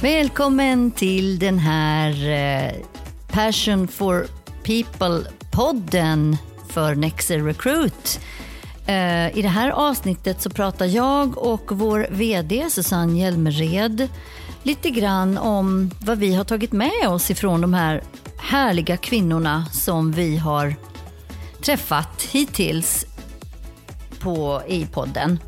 Välkommen 0.00 0.90
till 0.90 1.38
den 1.38 1.58
här 1.58 2.30
eh, 2.30 2.72
Passion 3.28 3.88
for 3.88 4.26
People-podden 4.64 6.36
för 6.68 6.94
Nexer 6.94 7.38
Recruit. 7.38 8.20
Eh, 8.86 9.38
I 9.38 9.42
det 9.42 9.48
här 9.48 9.70
avsnittet 9.70 10.42
så 10.42 10.50
pratar 10.50 10.86
jag 10.86 11.38
och 11.38 11.78
vår 11.78 12.06
VD 12.10 12.66
Susanne 12.70 13.18
Hjelmered 13.18 14.08
lite 14.62 14.90
grann 14.90 15.38
om 15.38 15.90
vad 16.00 16.18
vi 16.18 16.34
har 16.34 16.44
tagit 16.44 16.72
med 16.72 17.08
oss 17.08 17.30
ifrån 17.30 17.60
de 17.60 17.74
här 17.74 18.02
härliga 18.38 18.96
kvinnorna 18.96 19.66
som 19.72 20.12
vi 20.12 20.36
har 20.36 20.74
träffat 21.62 22.22
hittills 22.22 23.06
på, 24.20 24.62
i 24.68 24.86
podden. 24.86 25.38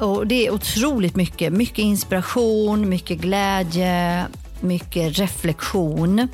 Och 0.00 0.26
det 0.26 0.46
är 0.46 0.50
otroligt 0.50 1.16
mycket. 1.16 1.52
Mycket 1.52 1.78
inspiration, 1.78 2.88
mycket 2.88 3.18
glädje, 3.18 4.26
mycket 4.60 5.18
reflektion. 5.18 6.28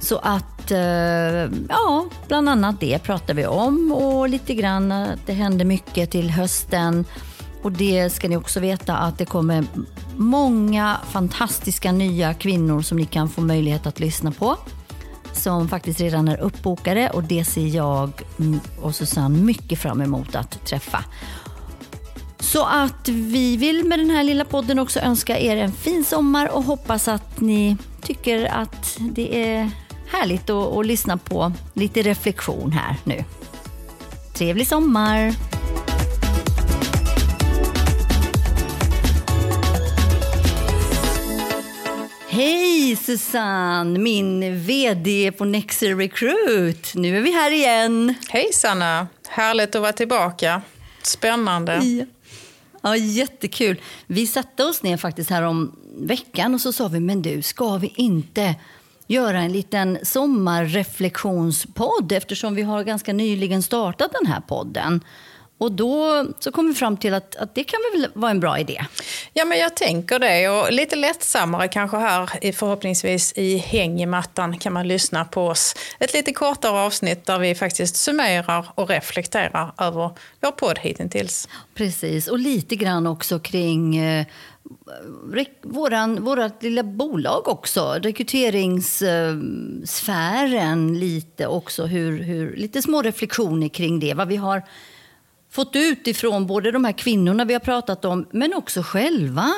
Så 0.00 0.18
att, 0.18 0.70
eh, 0.70 0.78
ja, 1.68 2.06
bland 2.28 2.48
annat 2.48 2.80
det 2.80 2.98
pratar 2.98 3.34
vi 3.34 3.46
om 3.46 3.92
och 3.92 4.28
lite 4.28 4.54
grann 4.54 4.92
att 4.92 5.26
det 5.26 5.32
händer 5.32 5.64
mycket 5.64 6.10
till 6.10 6.30
hösten. 6.30 7.04
Och 7.62 7.72
det 7.72 8.10
ska 8.10 8.28
ni 8.28 8.36
också 8.36 8.60
veta 8.60 8.96
att 8.96 9.18
det 9.18 9.24
kommer 9.24 9.64
många 10.16 10.96
fantastiska 11.10 11.92
nya 11.92 12.34
kvinnor 12.34 12.82
som 12.82 12.98
ni 12.98 13.06
kan 13.06 13.28
få 13.28 13.40
möjlighet 13.40 13.86
att 13.86 14.00
lyssna 14.00 14.32
på. 14.32 14.56
Som 15.32 15.68
faktiskt 15.68 16.00
redan 16.00 16.28
är 16.28 16.40
uppbokade 16.40 17.10
och 17.10 17.22
det 17.22 17.44
ser 17.44 17.66
jag 17.66 18.10
och 18.82 18.94
Susanne 18.94 19.38
mycket 19.38 19.78
fram 19.78 20.00
emot 20.00 20.34
att 20.34 20.66
träffa. 20.66 21.04
Så 22.44 22.64
att 22.64 23.08
vi 23.08 23.56
vill 23.56 23.84
med 23.84 23.98
den 23.98 24.10
här 24.10 24.24
lilla 24.24 24.44
podden 24.44 24.78
också 24.78 25.00
önska 25.00 25.38
er 25.38 25.56
en 25.56 25.72
fin 25.72 26.04
sommar 26.04 26.48
och 26.48 26.62
hoppas 26.62 27.08
att 27.08 27.40
ni 27.40 27.76
tycker 28.02 28.44
att 28.44 28.98
det 29.00 29.50
är 29.50 29.70
härligt 30.08 30.50
att, 30.50 30.76
att 30.76 30.86
lyssna 30.86 31.16
på 31.16 31.52
lite 31.74 32.02
reflektion 32.02 32.72
här 32.72 32.96
nu. 33.04 33.24
Trevlig 34.34 34.68
sommar! 34.68 35.34
Hej 42.28 42.96
Susanne, 42.96 43.98
min 43.98 44.60
VD 44.60 45.32
på 45.32 45.44
Nexer 45.44 45.94
Recruit. 45.96 46.92
Nu 46.94 47.16
är 47.16 47.20
vi 47.20 47.32
här 47.32 47.50
igen. 47.50 48.14
Hej 48.28 48.52
Sanna, 48.52 49.06
härligt 49.28 49.74
att 49.74 49.82
vara 49.82 49.92
tillbaka. 49.92 50.62
Spännande. 51.02 51.74
Ja. 51.84 52.04
Ja, 52.86 52.96
jättekul. 52.96 53.80
Vi 54.06 54.26
satte 54.26 54.64
oss 54.64 54.82
ner 54.82 54.96
faktiskt 54.96 55.30
här 55.30 55.42
om 55.42 55.76
veckan 55.96 56.54
och 56.54 56.60
så 56.60 56.72
sa 56.72 56.88
vi, 56.88 57.00
men 57.00 57.22
du, 57.22 57.42
ska 57.42 57.76
vi 57.76 57.92
inte 57.96 58.54
göra 59.06 59.40
en 59.40 59.52
liten 59.52 59.98
sommarreflektionspodd 60.02 62.12
eftersom 62.12 62.54
vi 62.54 62.62
har 62.62 62.84
ganska 62.84 63.12
nyligen 63.12 63.62
startat 63.62 64.12
den 64.20 64.26
här 64.32 64.40
podden. 64.40 65.00
Och 65.64 65.72
då 65.72 66.26
så 66.38 66.52
kom 66.52 66.68
vi 66.68 66.74
fram 66.74 66.96
till 66.96 67.14
att, 67.14 67.36
att 67.36 67.54
det 67.54 67.64
kan 67.64 67.80
väl 67.92 68.08
vara 68.14 68.30
en 68.30 68.40
bra 68.40 68.58
idé. 68.58 68.84
Ja, 69.32 69.44
men 69.44 69.58
jag 69.58 69.76
tänker 69.76 70.18
det. 70.18 70.48
Och 70.48 70.72
lite 70.72 70.96
lättsammare 70.96 71.68
kanske 71.68 71.96
här, 71.96 72.52
förhoppningsvis 72.52 73.32
i 73.36 73.56
hängmattan 73.56 74.58
kan 74.58 74.72
man 74.72 74.88
lyssna 74.88 75.24
på 75.24 75.46
oss. 75.46 75.74
Ett 75.98 76.14
lite 76.14 76.32
kortare 76.32 76.80
avsnitt 76.80 77.26
där 77.26 77.38
vi 77.38 77.54
faktiskt 77.54 77.96
summerar 77.96 78.66
och 78.74 78.88
reflekterar 78.88 79.72
över 79.78 80.10
vår 80.40 80.50
podd 80.50 80.78
hittills. 80.78 81.48
Precis, 81.74 82.28
och 82.28 82.38
lite 82.38 82.76
grann 82.76 83.06
också 83.06 83.38
kring 83.38 83.96
eh, 83.96 84.26
våran, 85.62 86.24
vårat 86.24 86.62
lilla 86.62 86.82
bolag 86.82 87.48
också. 87.48 87.98
Rekryteringssfären 88.02 90.98
lite 90.98 91.46
också. 91.46 91.86
Hur, 91.86 92.22
hur, 92.22 92.56
lite 92.56 92.82
små 92.82 93.02
reflektioner 93.02 93.68
kring 93.68 94.00
det. 94.00 94.14
Vad 94.14 94.28
vi 94.28 94.36
har 94.36 94.62
fått 95.54 95.76
ut 95.76 96.06
ifrån 96.06 96.46
både 96.46 96.70
de 96.70 96.84
här 96.84 96.92
kvinnorna 96.92 97.44
vi 97.44 97.52
har 97.52 97.60
pratat 97.60 98.04
om, 98.04 98.26
men 98.30 98.54
också 98.54 98.82
själva 98.82 99.50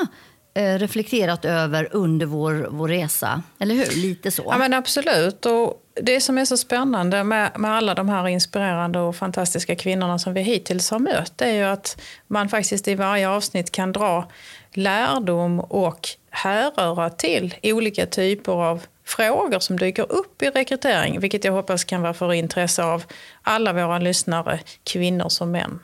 eh, 0.55 0.79
reflekterat 0.79 1.45
över 1.45 1.89
under 1.93 2.27
vår, 2.27 2.69
vår 2.71 2.89
resa. 2.89 3.43
Eller 3.59 3.75
hur? 3.75 4.03
Lite 4.03 4.31
så. 4.31 4.45
Ja, 4.47 4.59
men 4.59 4.75
absolut. 4.75 5.47
Och 5.47 5.83
det 6.03 6.21
som 6.21 6.39
är 6.39 6.45
så 6.45 6.57
spännande 6.57 7.25
med, 7.25 7.51
med 7.59 7.71
alla 7.71 7.95
de 7.95 8.09
här 8.09 8.29
inspirerande 8.29 8.99
och 8.99 9.17
fantastiska 9.17 9.77
kvinnorna 9.77 10.19
som 10.19 10.35
vi 10.35 10.41
hittills 10.41 10.91
har 10.91 10.99
mött 10.99 11.43
är 11.43 11.53
ju 11.53 11.63
att 11.63 12.01
man 12.27 12.49
faktiskt 12.49 12.89
i 12.89 12.95
varje 12.95 13.29
avsnitt 13.29 13.73
kan 13.73 13.93
dra 13.93 14.31
lärdom 14.75 15.61
och 15.61 16.09
härröra 16.31 17.11
till 17.11 17.55
olika 17.63 18.07
typer 18.07 18.53
av 18.53 18.83
frågor 19.07 19.59
som 19.59 19.79
dyker 19.79 20.13
upp 20.13 20.43
i 20.43 20.47
rekrytering, 20.51 21.21
vilket 21.21 21.45
jag 21.45 21.53
hoppas 21.53 21.85
kan 21.85 22.03
vara 22.03 22.15
för 22.15 22.33
intresse 22.33 22.85
av 22.85 23.05
alla 23.43 23.73
våra 23.73 23.99
lyssnare, 23.99 24.61
kvinnor 24.85 25.29
som 25.29 25.51
män. 25.51 25.79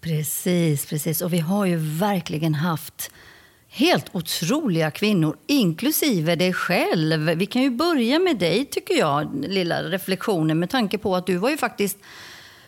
Precis, 0.00 0.86
precis. 0.86 1.22
Och 1.22 1.32
vi 1.32 1.38
har 1.38 1.66
ju 1.66 1.76
verkligen 1.76 2.54
haft 2.54 3.10
helt 3.68 4.14
otroliga 4.14 4.90
kvinnor, 4.90 5.36
inklusive 5.46 6.36
dig 6.36 6.52
själv. 6.52 7.20
Vi 7.20 7.46
kan 7.46 7.62
ju 7.62 7.70
börja 7.70 8.18
med 8.18 8.38
dig, 8.38 8.64
tycker 8.64 8.94
jag, 8.94 9.44
lilla 9.48 9.82
reflektionen 9.82 10.58
med 10.58 10.70
tanke 10.70 10.98
på 10.98 11.16
att 11.16 11.26
du 11.26 11.36
var 11.36 11.50
ju 11.50 11.56
faktiskt 11.56 11.98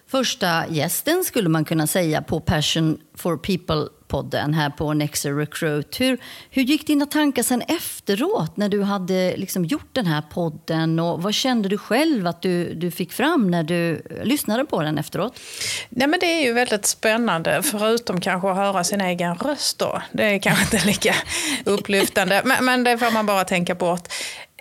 första 0.06 0.68
gästen, 0.68 1.24
skulle 1.24 1.48
man 1.48 1.64
kunna 1.64 1.86
säga, 1.86 2.22
på 2.22 2.40
Passion 2.40 3.00
for 3.14 3.36
People 3.36 3.97
podden 4.08 4.54
här 4.54 4.70
på 4.70 4.94
Nexer 4.94 5.32
Recruit. 5.32 6.00
Hur, 6.00 6.18
hur 6.50 6.62
gick 6.62 6.86
dina 6.86 7.06
tankar 7.06 7.42
sen 7.42 7.62
efteråt 7.62 8.56
när 8.56 8.68
du 8.68 8.82
hade 8.82 9.36
liksom 9.36 9.64
gjort 9.64 9.88
den 9.92 10.06
här 10.06 10.22
podden? 10.22 10.98
Och 10.98 11.22
vad 11.22 11.34
kände 11.34 11.68
du 11.68 11.78
själv 11.78 12.26
att 12.26 12.42
du, 12.42 12.74
du 12.74 12.90
fick 12.90 13.12
fram 13.12 13.50
när 13.50 13.62
du 13.62 14.02
lyssnade 14.22 14.64
på 14.64 14.82
den 14.82 14.98
efteråt? 14.98 15.40
Nej, 15.88 16.08
men 16.08 16.20
det 16.20 16.26
är 16.26 16.44
ju 16.44 16.52
väldigt 16.52 16.86
spännande, 16.86 17.62
förutom 17.62 18.20
kanske 18.20 18.50
att 18.50 18.56
höra 18.56 18.84
sin 18.84 19.00
egen 19.00 19.34
röst. 19.34 19.78
Då. 19.78 20.02
Det 20.12 20.24
är 20.24 20.38
kanske 20.38 20.76
inte 20.76 20.86
lika 20.86 21.14
upplyftande, 21.64 22.42
men, 22.44 22.64
men 22.64 22.84
det 22.84 22.98
får 22.98 23.10
man 23.10 23.26
bara 23.26 23.44
tänka 23.44 23.74
bort. 23.74 24.08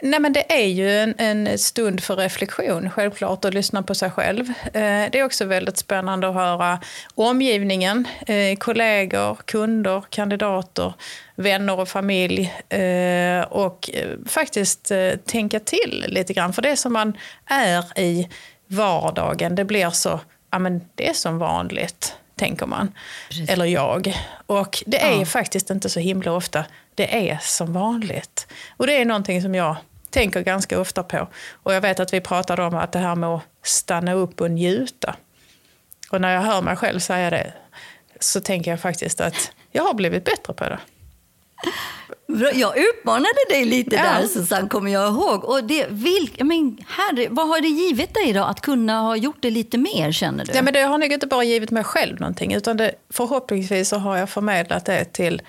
Nej, 0.02 0.20
men 0.20 0.34
det 0.34 0.54
är 0.54 0.68
ju 0.68 1.00
en, 1.00 1.16
en, 1.18 1.58
stund 1.58 2.04
för 2.04 2.16
reflektion, 2.16 2.90
självklart, 2.90 3.46
att 3.46 3.54
lyssna 3.54 3.84
på 3.84 3.96
sig 3.96 4.10
själv. 4.10 4.50
Eh, 4.50 5.12
det 5.12 5.20
är 5.20 5.24
också 5.24 5.46
väldigt 5.46 5.78
spännande 5.78 6.30
att 6.30 6.36
höra 6.36 6.80
omgivningen, 7.16 8.08
eh, 8.28 8.58
kollegor, 8.58 9.38
kunder, 9.46 10.04
kandidater, 10.10 10.94
vänner 11.36 11.80
och 11.80 11.90
familj 11.90 12.54
eh, 12.70 13.42
och 13.42 13.90
eh, 13.94 14.10
faktiskt 14.26 14.92
eh, 14.92 15.12
tänka 15.26 15.60
till 15.60 16.06
lite 16.08 16.34
grann. 16.34 16.54
För 16.54 16.62
det 16.62 16.76
som 16.76 16.94
man 16.94 17.18
är 17.46 18.00
i 18.00 18.30
vardagen, 18.68 19.56
det 19.56 19.66
blir 19.66 19.90
så, 19.90 20.20
ja 20.52 20.60
men 20.60 20.82
det 20.96 21.10
är 21.10 21.14
som 21.14 21.38
vanligt, 21.38 22.16
tänker 22.38 22.66
man. 22.66 22.92
Precis. 23.30 23.50
Eller 23.50 23.66
jag. 23.66 24.18
Och 24.46 24.84
det 24.86 25.02
är 25.02 25.20
ja. 25.20 25.26
faktiskt 25.26 25.70
inte 25.70 25.90
så 25.90 26.00
himla 26.00 26.32
ofta 26.32 26.66
det 26.96 27.30
är 27.30 27.38
som 27.42 27.74
vanligt. 27.74 28.48
Och 28.78 28.88
det 28.88 29.02
är 29.02 29.06
någonting 29.06 29.42
som 29.42 29.56
jag 29.56 29.76
tänker 30.10 30.42
ganska 30.42 30.80
ofta 30.80 31.04
på. 31.04 31.28
Och 31.52 31.74
jag 31.74 31.82
vet 31.82 32.00
att 32.00 32.14
vi 32.14 32.22
pratade 32.22 32.64
om 32.64 32.76
att 32.76 32.92
det 32.92 33.00
här 33.00 33.16
med 33.16 33.30
att 33.30 33.44
stanna 33.64 34.14
upp 34.14 34.42
och 34.42 34.52
njuta. 34.52 35.16
Och 36.12 36.22
när 36.22 36.34
jag 36.34 36.42
hör 36.42 36.62
mig 36.62 36.76
själv 36.76 37.00
säga 37.00 37.30
det 37.30 37.54
så 38.20 38.42
tänker 38.42 38.72
jag 38.72 38.80
faktiskt 38.80 39.22
att 39.22 39.52
jag 39.72 39.84
har 39.84 39.94
blivit 39.94 40.26
bättre 40.26 40.54
på 40.54 40.64
det. 40.64 40.80
Jag 42.54 42.78
utmanade 42.78 43.40
dig 43.50 43.66
lite 43.66 43.96
ja. 43.96 44.04
där, 44.04 44.28
Susanne, 44.28 44.70
kommer 44.70 44.92
jag 44.92 45.14
ihåg. 45.14 45.44
Och 45.44 45.64
det, 45.64 45.88
vilk, 45.90 46.42
men, 46.44 46.78
herre, 46.88 47.28
vad 47.30 47.48
har 47.48 47.62
det 47.62 47.68
givit 47.68 48.14
dig 48.14 48.34
då, 48.34 48.44
att 48.44 48.62
kunna 48.62 49.00
ha 49.00 49.16
gjort 49.16 49.38
det 49.40 49.50
lite 49.50 49.78
mer, 49.78 50.12
känner 50.12 50.46
du? 50.46 50.54
Ja, 50.54 50.62
men 50.62 50.74
det 50.74 50.82
har 50.82 50.98
nog 50.98 51.12
inte 51.12 51.28
bara 51.28 51.44
givit 51.44 51.72
mig 51.72 51.84
själv 51.84 52.20
någonting, 52.20 52.54
utan 52.54 52.78
det, 52.78 52.92
förhoppningsvis 53.10 53.90
så 53.90 53.98
har 53.98 54.18
jag 54.18 54.30
förmedlat 54.30 54.86
det 54.86 55.06
till 55.06 55.42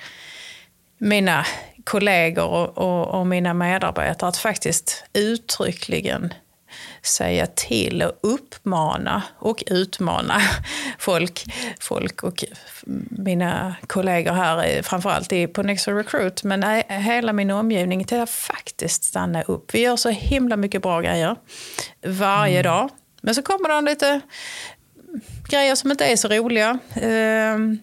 mina 0.98 1.46
kollegor 1.84 2.44
och, 2.44 2.78
och, 2.78 3.20
och, 3.20 3.26
mina 3.26 3.54
medarbetare 3.54 4.28
att 4.28 4.36
faktiskt 4.36 5.04
uttryckligen 5.12 6.34
säga 7.02 7.46
till 7.46 8.02
och 8.02 8.12
uppmana 8.22 9.22
och 9.38 9.64
utmana 9.66 10.40
folk, 10.98 11.44
folk 11.80 12.22
och 12.22 12.44
mina 13.10 13.76
kollegor 13.86 14.32
här, 14.32 14.82
framförallt 14.82 15.52
på 15.52 15.62
Nexo 15.62 15.90
Recruit, 15.90 16.44
men 16.44 16.82
hela 16.88 17.32
min 17.32 17.50
omgivning 17.50 18.04
till 18.04 18.20
att 18.20 18.30
faktiskt 18.30 19.04
stanna 19.04 19.42
upp. 19.42 19.74
Vi 19.74 19.80
gör 19.80 19.96
så 19.96 20.08
himla 20.08 20.56
mycket 20.56 20.82
bra 20.82 21.00
grejer 21.00 21.36
varje 22.06 22.60
mm. 22.60 22.72
dag. 22.72 22.90
Men 23.20 23.34
så 23.34 23.42
kommer 23.42 23.68
det 23.68 23.90
lite 23.90 24.20
grejer 25.48 25.74
som 25.74 25.90
inte 25.90 26.06
är 26.06 26.16
så 26.16 26.28
roliga. 26.28 26.78
Ehm, 26.94 27.78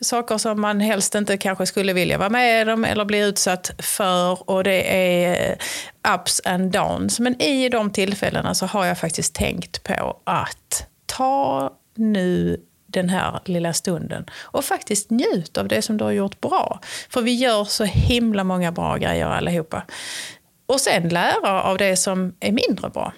saker 0.00 0.38
som 0.38 0.60
man 0.60 0.80
helst 0.80 1.14
inte 1.14 1.36
kanske 1.36 1.66
skulle 1.66 1.92
vilja 1.92 2.18
vara 2.18 2.28
med 2.28 2.68
om 2.68 2.84
eller 2.84 3.04
bli 3.04 3.18
utsatt 3.18 3.70
för. 3.78 4.50
Och 4.50 4.64
det 4.64 4.96
är 4.96 5.50
eh, 5.50 6.14
ups 6.14 6.40
and 6.44 6.72
downs. 6.72 7.20
Men 7.20 7.42
i 7.42 7.68
de 7.68 7.90
tillfällena 7.90 8.54
så 8.54 8.66
har 8.66 8.84
jag 8.84 8.98
faktiskt 8.98 9.34
tänkt 9.34 9.82
på 9.82 10.20
att 10.24 10.86
ta 11.06 11.72
nu 11.94 12.60
den 12.86 13.08
här 13.08 13.40
lilla 13.44 13.72
stunden. 13.72 14.24
Och 14.40 14.64
faktiskt 14.64 15.10
njut 15.10 15.58
av 15.58 15.68
det 15.68 15.82
som 15.82 15.96
du 15.96 16.04
har 16.04 16.10
gjort 16.10 16.40
bra. 16.40 16.80
För 17.10 17.22
vi 17.22 17.34
gör 17.34 17.64
så 17.64 17.84
himla 17.84 18.44
många 18.44 18.72
bra 18.72 18.96
grejer 18.96 19.26
allihopa. 19.26 19.82
Och 20.66 20.80
sen 20.80 21.08
lära 21.08 21.62
av 21.62 21.78
det 21.78 21.96
som 21.96 22.34
är 22.40 22.52
mindre 22.52 22.88
bra. 22.90 23.12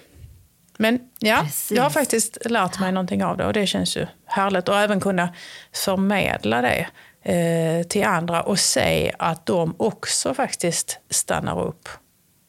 Men 0.81 0.99
ja, 1.19 1.41
Precis. 1.43 1.77
jag 1.77 1.83
har 1.83 1.89
faktiskt 1.89 2.37
lärt 2.45 2.79
mig 2.79 2.91
någonting 2.91 3.23
av 3.23 3.37
det 3.37 3.45
och 3.45 3.53
det 3.53 3.67
känns 3.67 3.97
ju 3.97 4.07
härligt. 4.25 4.69
Och 4.69 4.79
även 4.79 4.99
kunna 4.99 5.33
förmedla 5.73 6.61
det 6.61 6.87
eh, 7.23 7.87
till 7.87 8.03
andra 8.03 8.41
och 8.41 8.59
se 8.59 9.13
att 9.19 9.45
de 9.45 9.75
också 9.77 10.33
faktiskt 10.33 10.99
stannar 11.09 11.61
upp 11.61 11.89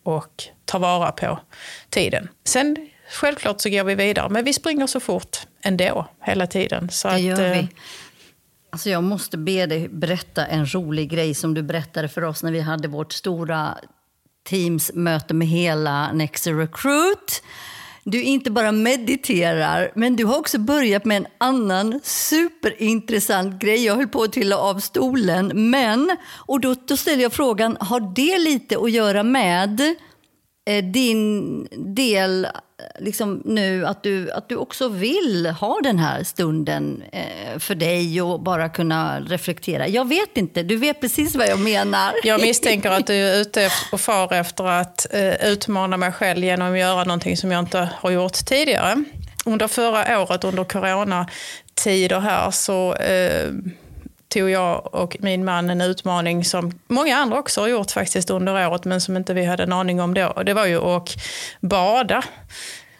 och 0.04 0.44
tar 0.64 0.78
vara 0.78 1.12
på 1.12 1.38
tiden. 1.88 2.28
Sen 2.44 2.76
självklart 3.10 3.60
så 3.60 3.70
går 3.70 3.84
vi 3.84 3.94
vidare, 3.94 4.28
men 4.28 4.44
vi 4.44 4.52
springer 4.52 4.86
så 4.86 5.00
fort 5.00 5.38
ändå 5.62 6.06
hela 6.22 6.46
tiden. 6.46 6.90
Så 6.90 7.08
det 7.08 7.18
gör 7.18 7.34
att, 7.34 7.56
vi. 7.56 7.58
Eh, 7.58 7.66
alltså 8.70 8.90
jag 8.90 9.04
måste 9.04 9.38
be 9.38 9.66
dig 9.66 9.88
berätta 9.88 10.46
en 10.46 10.74
rolig 10.74 11.10
grej 11.10 11.34
som 11.34 11.54
du 11.54 11.62
berättade 11.62 12.08
för 12.08 12.24
oss 12.24 12.42
när 12.42 12.52
vi 12.52 12.60
hade 12.60 12.88
vårt 12.88 13.12
stora 13.12 13.78
Teams-möte 14.48 15.34
med 15.34 15.48
hela 15.48 16.12
Nexer 16.12 16.54
Recruit 16.54 17.42
du 18.04 18.22
inte 18.22 18.50
bara 18.50 18.72
mediterar, 18.72 19.92
men 19.94 20.16
du 20.16 20.24
har 20.24 20.38
också 20.38 20.58
börjat 20.58 21.04
med 21.04 21.16
en 21.16 21.26
annan 21.38 22.00
superintressant 22.02 23.62
grej. 23.62 23.84
Jag 23.84 23.94
höll 23.94 24.08
på 24.08 24.22
att 24.22 24.32
trilla 24.32 24.56
av 24.56 24.78
stolen, 24.78 25.70
men... 25.70 26.16
Och 26.32 26.60
då, 26.60 26.74
då 26.84 26.96
ställer 26.96 27.22
jag 27.22 27.32
frågan, 27.32 27.76
har 27.80 28.00
det 28.14 28.38
lite 28.38 28.78
att 28.78 28.90
göra 28.90 29.22
med 29.22 29.80
eh, 30.66 30.84
din 30.84 31.64
del 31.94 32.46
liksom 32.98 33.42
nu 33.44 33.86
att 33.86 34.02
du, 34.02 34.30
att 34.30 34.48
du 34.48 34.56
också 34.56 34.88
vill 34.88 35.46
ha 35.46 35.80
den 35.82 35.98
här 35.98 36.24
stunden 36.24 37.02
eh, 37.12 37.58
för 37.58 37.74
dig 37.74 38.22
och 38.22 38.40
bara 38.40 38.68
kunna 38.68 39.20
reflektera. 39.20 39.88
Jag 39.88 40.08
vet 40.08 40.36
inte, 40.36 40.62
du 40.62 40.76
vet 40.76 41.00
precis 41.00 41.34
vad 41.34 41.48
jag 41.48 41.60
menar. 41.60 42.12
Jag 42.22 42.40
misstänker 42.40 42.90
att 42.90 43.06
du 43.06 43.14
är 43.14 43.40
ute 43.40 43.70
och 43.92 44.00
far 44.00 44.32
efter 44.32 44.64
att 44.64 45.14
eh, 45.14 45.52
utmana 45.52 45.96
mig 45.96 46.12
själv 46.12 46.44
genom 46.44 46.72
att 46.72 46.78
göra 46.78 47.04
någonting 47.04 47.36
som 47.36 47.50
jag 47.50 47.58
inte 47.58 47.88
har 47.94 48.10
gjort 48.10 48.44
tidigare. 48.46 49.04
Under 49.44 49.68
förra 49.68 50.22
året, 50.22 50.44
under 50.44 50.64
coronatider 50.64 52.20
här, 52.20 52.50
så 52.50 52.94
eh, 52.94 53.50
tog 54.30 54.50
jag 54.50 54.94
och 54.94 55.16
min 55.20 55.44
man 55.44 55.70
en 55.70 55.80
utmaning 55.80 56.44
som 56.44 56.80
många 56.88 57.16
andra 57.16 57.38
också 57.38 57.60
har 57.60 57.68
gjort 57.68 57.90
faktiskt 57.90 58.30
under 58.30 58.68
året 58.68 58.84
men 58.84 59.00
som 59.00 59.16
inte 59.16 59.34
vi 59.34 59.44
hade 59.44 59.62
en 59.62 59.72
aning 59.72 60.00
om 60.00 60.14
då. 60.14 60.42
Det 60.46 60.54
var 60.54 60.66
ju 60.66 60.78
att 60.78 61.16
bada 61.60 62.22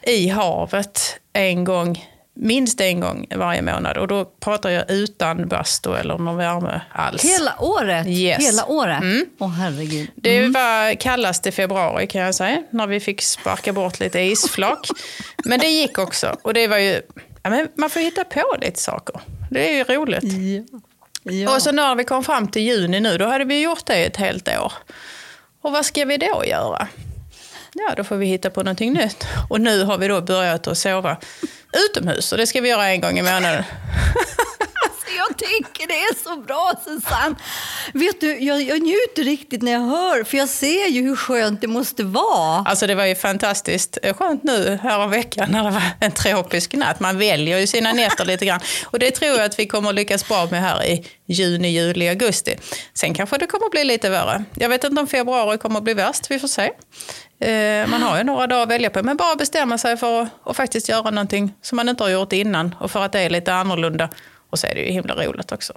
i 0.03 0.29
havet 0.29 1.21
en 1.33 1.65
gång, 1.65 2.05
minst 2.35 2.81
en 2.81 3.01
gång 3.01 3.27
varje 3.37 3.63
månad. 3.63 3.97
Och 3.97 4.09
då 4.09 4.25
pratar 4.25 4.71
jag 4.71 4.91
utan 4.91 5.49
bastu 5.49 5.95
eller 5.95 6.19
någon 6.19 6.37
värme 6.37 6.81
alls. 6.93 7.25
Hela 7.25 7.55
året? 7.61 8.07
Yes. 8.07 8.47
Hela 8.47 8.67
året? 8.67 9.03
Mm. 9.03 9.27
Oh, 9.39 9.49
herregud. 9.49 10.11
Mm. 10.25 10.53
Det 10.53 10.59
var 10.59 10.95
kallast 10.95 11.47
i 11.47 11.53
februari 11.53 12.07
kan 12.07 12.21
jag 12.21 12.35
säga, 12.35 12.63
när 12.71 12.87
vi 12.87 13.01
fick 13.01 13.23
sparka 13.23 13.73
bort 13.73 14.01
lite 14.01 14.21
isflak. 14.21 14.89
Men 15.45 15.61
det 15.61 15.69
gick 15.69 15.99
också. 15.99 16.37
Och 16.43 16.55
det 16.55 16.69
var 16.69 16.79
ju, 16.79 17.03
ja, 17.43 17.51
men 17.51 17.69
man 17.75 17.91
får 17.91 18.01
hitta 18.01 18.25
på 18.25 18.57
lite 18.61 18.81
saker. 18.81 19.21
Det 19.51 19.71
är 19.71 19.77
ju 19.77 19.85
roligt. 19.85 20.23
Ja. 20.73 20.81
Ja. 21.23 21.55
Och 21.55 21.63
så 21.63 21.73
när 21.73 21.95
vi 21.95 22.05
kom 22.05 22.25
fram 22.25 22.49
till 22.49 22.63
juni 22.63 23.01
nu, 23.01 23.19
då 23.19 23.27
hade 23.27 23.45
vi 23.45 23.63
gjort 23.63 23.87
det 23.87 24.05
ett 24.05 24.17
helt 24.17 24.49
år. 24.49 24.73
Och 25.63 25.73
vad 25.73 25.87
ska 25.87 26.05
vi 26.05 26.17
då 26.17 26.45
göra? 26.47 26.89
Ja, 27.75 27.95
då 27.97 28.05
får 28.05 28.17
vi 28.17 28.27
hitta 28.27 28.51
på 28.51 28.63
någonting 28.63 28.93
nytt. 28.93 29.27
Och 29.51 29.61
nu 29.61 29.85
har 29.85 29.99
vi 29.99 30.09
då 30.09 30.21
börjat 30.21 30.67
att 30.67 30.79
sova 30.79 31.17
utomhus 31.73 32.33
och 32.33 32.39
det 32.39 32.47
ska 32.47 32.61
vi 32.61 32.69
göra 32.69 32.89
en 32.89 33.01
gång 33.01 33.19
i 33.19 33.23
månaden. 33.23 33.65
jag 35.31 35.39
tycker 35.39 35.87
det 35.87 35.95
är 35.95 36.25
så 36.25 36.37
bra, 36.37 36.73
Susanne. 36.85 37.35
Vet 37.93 38.21
du, 38.21 38.39
jag, 38.39 38.63
jag 38.63 38.83
njuter 38.83 39.25
riktigt 39.25 39.63
när 39.63 39.73
jag 39.73 39.81
hör, 39.81 40.25
för 40.25 40.37
jag 40.37 40.49
ser 40.49 40.89
ju 40.89 41.03
hur 41.03 41.17
skönt 41.17 41.61
det 41.61 41.67
måste 41.67 42.05
vara. 42.05 42.65
Alltså 42.67 42.87
det 42.87 42.95
var 42.95 43.05
ju 43.05 43.15
fantastiskt 43.15 43.99
skönt 44.17 44.43
nu 44.43 44.79
veckan 45.11 45.49
när 45.51 45.65
det 45.65 45.71
var 45.71 45.83
en 46.01 46.13
tropisk 46.13 46.75
natt. 46.75 47.01
Man 47.01 47.19
väljer 47.19 47.59
ju 47.59 47.67
sina 47.67 47.93
nätter 47.93 48.25
lite 48.25 48.47
grann. 48.47 48.61
Och 48.87 48.99
det 48.99 49.11
tror 49.11 49.31
jag 49.31 49.45
att 49.45 49.59
vi 49.59 49.67
kommer 49.67 49.93
lyckas 49.93 50.29
bra 50.29 50.49
med 50.51 50.63
här 50.63 50.85
i 50.85 51.07
juni, 51.27 51.69
juli, 51.69 52.09
augusti. 52.09 52.57
Sen 52.95 53.15
kanske 53.15 53.39
det 53.39 53.47
kommer 53.47 53.71
bli 53.71 53.85
lite 53.85 54.11
värre. 54.11 54.45
Jag 54.55 54.69
vet 54.69 54.85
inte 54.85 55.01
om 55.01 55.07
februari 55.07 55.59
kommer 55.59 55.81
bli 55.81 55.95
värst, 55.95 56.31
vi 56.31 56.39
får 56.39 56.49
se. 56.49 56.71
Eh, 57.41 57.87
man 57.89 58.03
har 58.03 58.19
ju 58.19 58.25
några 58.25 58.47
dagar 58.47 58.63
att 58.63 58.69
välja 58.69 58.91
på, 58.91 59.03
men 59.03 59.17
bara 59.17 59.37
bestämma 59.37 59.79
sig 59.79 59.97
för 59.97 60.29
att 60.45 60.57
faktiskt 60.57 60.89
göra 60.89 61.11
någonting 61.11 61.53
som 61.63 61.77
man 61.77 61.89
inte 61.89 62.03
har 62.03 62.11
gjort 62.11 62.33
innan 62.33 62.75
och 62.81 62.91
för 62.91 63.05
att 63.05 63.13
det 63.13 63.21
är 63.21 63.31
lite 63.31 63.55
annorlunda 63.55 64.09
och 64.51 64.59
så 64.59 64.67
är 64.67 64.75
det 64.75 64.81
ju 64.81 64.93
himla 64.93 65.15
roligt 65.15 65.53
också. 65.53 65.73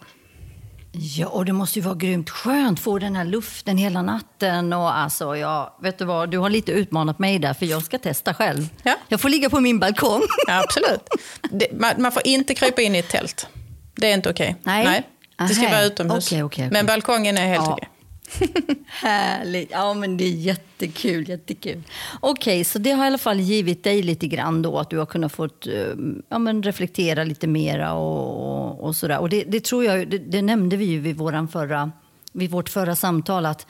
Ja, 0.96 1.28
och 1.28 1.46
det 1.46 1.54
måste 1.54 1.80
ju 1.80 1.86
vara 1.86 1.96
grymt 1.96 2.30
skönt 2.30 2.80
att 2.80 2.84
få 2.84 3.00
den 3.00 3.16
här 3.16 3.26
luften 3.26 3.78
hela 3.78 4.02
natten. 4.02 4.74
Och 4.74 4.98
alltså, 4.98 5.38
ja, 5.38 5.78
vet 5.82 5.98
du 5.98 6.06
vad, 6.06 6.30
du 6.30 6.38
har 6.38 6.50
lite 6.50 6.72
utmanat 6.72 7.20
mig 7.20 7.40
där, 7.40 7.54
för 7.54 7.66
jag 7.66 7.84
ska 7.84 7.98
testa 8.00 8.34
själv. 8.34 8.70
Ja. 8.84 8.96
Jag 9.08 9.22
får 9.22 9.30
ligga 9.30 9.50
på 9.50 9.60
min 9.60 9.80
balkong. 9.80 10.22
Ja, 10.48 10.64
absolut. 10.64 11.10
Det, 11.52 11.68
man, 11.80 11.94
man, 11.98 12.12
får 12.12 12.28
inte 12.28 12.56
krypa 12.56 12.82
in 12.82 12.96
i 12.96 13.00
ett 13.00 13.10
tält. 13.10 13.48
Det 13.96 14.10
är 14.10 14.14
inte 14.14 14.30
okej. 14.30 14.56
Okay. 14.62 14.84
Nej. 14.84 14.86
Nej. 15.38 15.48
Det 15.48 15.56
ska 15.56 15.70
vara 15.70 15.84
utomhus. 15.84 16.32
Okay, 16.32 16.44
okay, 16.44 16.70
Men 16.72 16.86
balkongen 16.86 17.38
är 17.38 17.48
helt 17.48 17.66
ja. 17.66 17.74
okej. 17.74 17.90
Härligt. 18.88 19.72
Ja, 19.72 19.94
men 19.94 20.18
det 20.18 20.24
är 20.24 20.32
jättekul. 20.32 21.30
jättekul. 21.30 21.84
Okej, 22.20 22.54
okay, 22.54 22.64
så 22.64 22.80
det 22.80 22.92
har 22.92 23.04
i 23.04 23.08
alla 23.08 23.18
fall 23.18 23.40
givit 23.40 23.84
dig 23.84 24.04
lite 24.04 24.28
grann 24.28 24.62
då, 24.62 24.80
att 24.80 24.90
du 24.90 24.98
har 24.98 25.06
kunnat 25.06 25.32
få 25.32 25.46
eh, 25.46 25.50
ja, 26.30 26.40
men 26.40 26.64
reflektera 26.64 27.24
lite 27.24 27.48
mera 27.48 27.94
och, 27.94 28.84
och 28.84 28.96
sådär. 28.96 29.20
Och 29.20 29.30
det, 29.30 29.44
det 29.44 29.64
tror 29.64 29.84
jag, 29.84 30.10
det, 30.10 30.18
det, 30.18 30.42
nämnde 30.42 30.78
vi 30.78 30.86
ju 30.86 31.00
vid, 31.00 31.18
våran 31.18 31.48
förra, 31.48 31.92
vid 32.34 32.52
vårt 32.52 32.70
förra 32.70 32.96
samtal, 32.96 33.46
att 33.46 33.68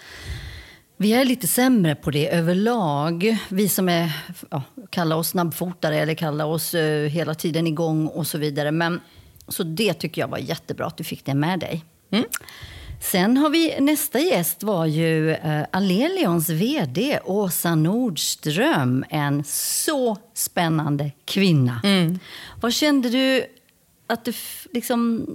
vi 0.97 1.13
är 1.13 1.25
lite 1.25 1.47
sämre 1.47 1.95
på 1.95 2.11
det 2.11 2.35
överlag. 2.35 3.37
Vi 3.49 3.69
som 3.69 3.89
är, 3.89 4.11
ja, 4.49 4.61
kallar 4.89 5.15
oss 5.15 5.29
snabbfotare 5.29 5.99
eller 5.99 6.13
kallar 6.13 6.45
oss 6.45 6.75
uh, 6.75 7.07
hela 7.07 7.35
tiden 7.35 7.67
igång 7.67 8.07
och 8.07 8.27
så 8.27 8.37
vidare. 8.37 8.71
Men, 8.71 9.01
så 9.47 9.63
det 9.63 9.93
tycker 9.93 10.21
jag 10.21 10.27
var 10.27 10.37
jättebra 10.37 10.85
att 10.85 10.97
du 10.97 11.03
fick 11.03 11.25
det 11.25 11.33
med 11.33 11.59
dig. 11.59 11.85
Mm. 12.11 12.25
Sen 13.03 13.37
har 13.37 13.49
vi 13.49 13.75
nästa 13.79 14.19
gäst 14.19 14.63
var 14.63 14.85
ju 14.85 15.31
eh, 15.31 15.65
Alelions 15.71 16.49
vd 16.49 17.19
Åsa 17.25 17.75
Nordström. 17.75 19.05
En 19.09 19.43
så 19.43 20.17
spännande 20.33 21.11
kvinna. 21.25 21.81
Mm. 21.83 22.19
Vad 22.61 22.73
kände 22.73 23.09
du 23.09 23.45
att 24.07 24.25
du 24.25 24.33
liksom 24.73 25.25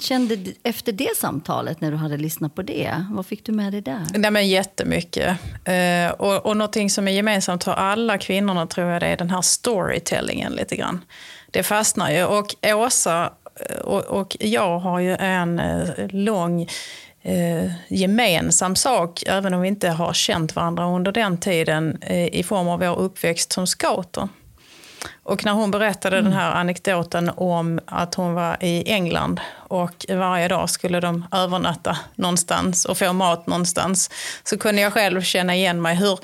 kände 0.00 0.38
efter 0.62 0.92
det 0.92 1.16
samtalet 1.16 1.80
när 1.80 1.90
du 1.90 1.96
hade 1.96 2.16
lyssnat 2.16 2.54
på 2.54 2.62
det? 2.62 3.06
Vad 3.10 3.26
fick 3.26 3.44
du 3.44 3.52
med 3.52 3.72
dig 3.72 3.80
där? 3.80 4.06
Nej, 4.14 4.30
men 4.30 4.48
jättemycket. 4.48 5.38
Eh, 5.64 6.10
och, 6.10 6.46
och 6.46 6.56
någonting 6.56 6.90
som 6.90 7.08
är 7.08 7.12
gemensamt 7.12 7.64
för 7.64 7.72
alla 7.72 8.18
kvinnorna 8.18 8.66
tror 8.66 8.90
jag 8.90 9.02
det 9.02 9.06
är 9.06 9.16
den 9.16 9.30
här 9.30 9.42
storytellingen 9.42 10.52
lite 10.52 10.76
grann. 10.76 11.04
Det 11.50 11.62
fastnar 11.62 12.10
ju. 12.10 12.24
Och 12.24 12.54
Åsa 12.62 13.32
eh, 13.70 13.76
och, 13.76 14.04
och 14.20 14.36
jag 14.40 14.78
har 14.78 15.00
ju 15.00 15.16
en 15.16 15.58
eh, 15.58 15.88
lång 16.08 16.68
eh, 17.24 17.70
gemensam 17.88 18.76
sak, 18.76 19.22
även 19.26 19.54
om 19.54 19.60
vi 19.60 19.68
inte 19.68 19.88
har 19.88 20.12
känt 20.12 20.56
varandra 20.56 20.84
under 20.84 21.12
den 21.12 21.38
tiden, 21.38 21.98
eh, 22.00 22.26
i 22.26 22.42
form 22.42 22.68
av 22.68 22.78
vår 22.78 22.98
uppväxt 22.98 23.52
som 23.52 23.66
scouter. 23.66 24.28
Och 25.22 25.44
när 25.44 25.52
hon 25.52 25.70
berättade 25.70 26.18
mm. 26.18 26.30
den 26.30 26.40
här 26.40 26.52
anekdoten 26.52 27.30
om 27.36 27.80
att 27.86 28.14
hon 28.14 28.34
var 28.34 28.56
i 28.60 28.92
England 28.92 29.40
och 29.54 30.06
varje 30.08 30.48
dag 30.48 30.70
skulle 30.70 31.00
de 31.00 31.26
övernatta 31.32 31.98
någonstans 32.14 32.84
och 32.84 32.98
få 32.98 33.12
mat 33.12 33.46
någonstans, 33.46 34.10
så 34.44 34.58
kunde 34.58 34.82
jag 34.82 34.92
själv 34.92 35.22
känna 35.22 35.54
igen 35.54 35.82
mig 35.82 35.96
hur 35.96 36.18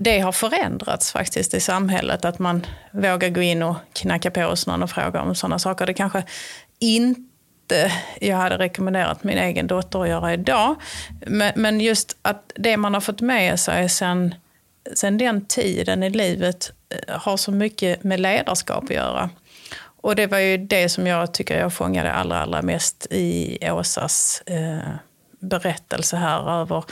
det 0.00 0.20
har 0.20 0.32
förändrats 0.32 1.12
faktiskt 1.12 1.54
i 1.54 1.60
samhället. 1.60 2.24
Att 2.24 2.38
man 2.38 2.66
vågar 2.90 3.28
gå 3.28 3.42
in 3.42 3.62
och 3.62 3.76
knacka 3.92 4.30
på 4.30 4.40
hos 4.40 4.66
någon 4.66 4.82
och 4.82 4.90
fråga 4.90 5.22
om 5.22 5.34
sådana 5.34 5.58
saker. 5.58 5.86
Det 5.86 5.94
kanske 5.94 6.22
inte 6.78 7.33
inte 7.64 7.84
eh, 7.84 8.28
jag 8.28 8.36
hade 8.36 8.58
rekommenderat 8.58 9.24
min 9.24 9.38
egen 9.38 9.66
dotter 9.66 10.02
att 10.02 10.08
göra 10.08 10.32
idag. 10.32 10.76
Men, 11.54 11.80
just 11.80 12.16
att 12.22 12.52
det 12.54 12.76
man 12.76 12.94
har 12.94 13.00
fått 13.00 13.20
med 13.20 13.60
sig 13.60 13.88
sen, 13.88 14.34
sen 14.94 15.18
den 15.18 15.46
tiden 15.46 16.02
i 16.02 16.10
livet 16.10 16.72
eh, 16.90 17.20
har 17.20 17.36
så 17.36 17.52
mycket 17.52 18.04
med 18.04 18.20
ledarskap 18.20 18.84
att 18.84 18.90
göra. 18.90 19.30
Och 20.02 20.16
det 20.16 20.26
var 20.26 20.38
ju 20.38 20.58
det 20.58 20.88
som 20.88 21.06
jag 21.06 21.34
tycker 21.34 21.58
jag 21.58 21.72
fångade 21.72 22.12
allra, 22.12 22.42
allra 22.42 22.62
mest 22.62 23.06
i 23.10 23.58
Åsas 23.70 24.42
eh, 24.46 24.90
berättelse 25.40 26.16
här 26.16 26.60
över 26.60 26.84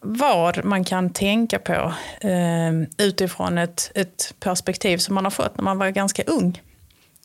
vad 0.00 0.64
man 0.64 0.84
kan 0.84 1.12
tänka 1.12 1.58
på 1.58 1.94
eh, 2.20 2.72
utifrån 2.98 3.58
ett, 3.58 3.92
ett 3.94 4.34
perspektiv 4.40 4.98
som 4.98 5.14
man 5.14 5.24
har 5.24 5.30
fått 5.30 5.56
när 5.56 5.64
man 5.64 5.78
var 5.78 5.90
ganska 5.90 6.22
ung. 6.22 6.60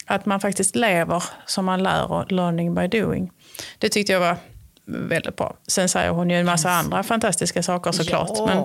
Att 0.06 0.26
man 0.26 0.40
faktiskt 0.40 0.76
lever 0.76 1.24
som 1.46 1.66
man 1.66 1.84
lär 1.84 2.12
och 2.12 2.32
learning 2.32 2.76
by 2.76 2.88
doing. 2.88 3.32
Det 3.80 3.90
tyckte 3.90 4.14
jag 4.14 4.20
var 4.20 4.38
väldigt 4.86 5.36
bra. 5.36 5.56
Sen 5.68 5.90
säger 5.90 6.10
hon 6.10 6.30
ju 6.30 6.36
en 6.40 6.46
massa 6.46 6.70
yes. 6.70 6.86
andra 6.86 7.04
fantastiska 7.04 7.64
saker 7.64 7.92
såklart. 7.92 8.32
Ja, 8.36 8.46
men 8.46 8.64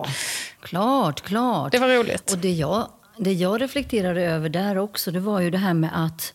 klart, 0.63 1.21
klart. 1.21 1.73
Det 1.73 1.79
var 1.79 1.89
roligt. 1.89 2.33
Och 2.33 2.39
det 2.39 2.53
jag, 2.53 2.89
det 3.19 3.33
jag 3.33 3.63
reflekterade 3.63 4.23
över 4.23 4.49
där 4.49 4.79
också, 4.79 5.11
det 5.11 5.21
var 5.21 5.41
ju 5.41 5.51
det 5.51 5.59
här 5.59 5.75
med 5.75 5.91
att 5.95 6.35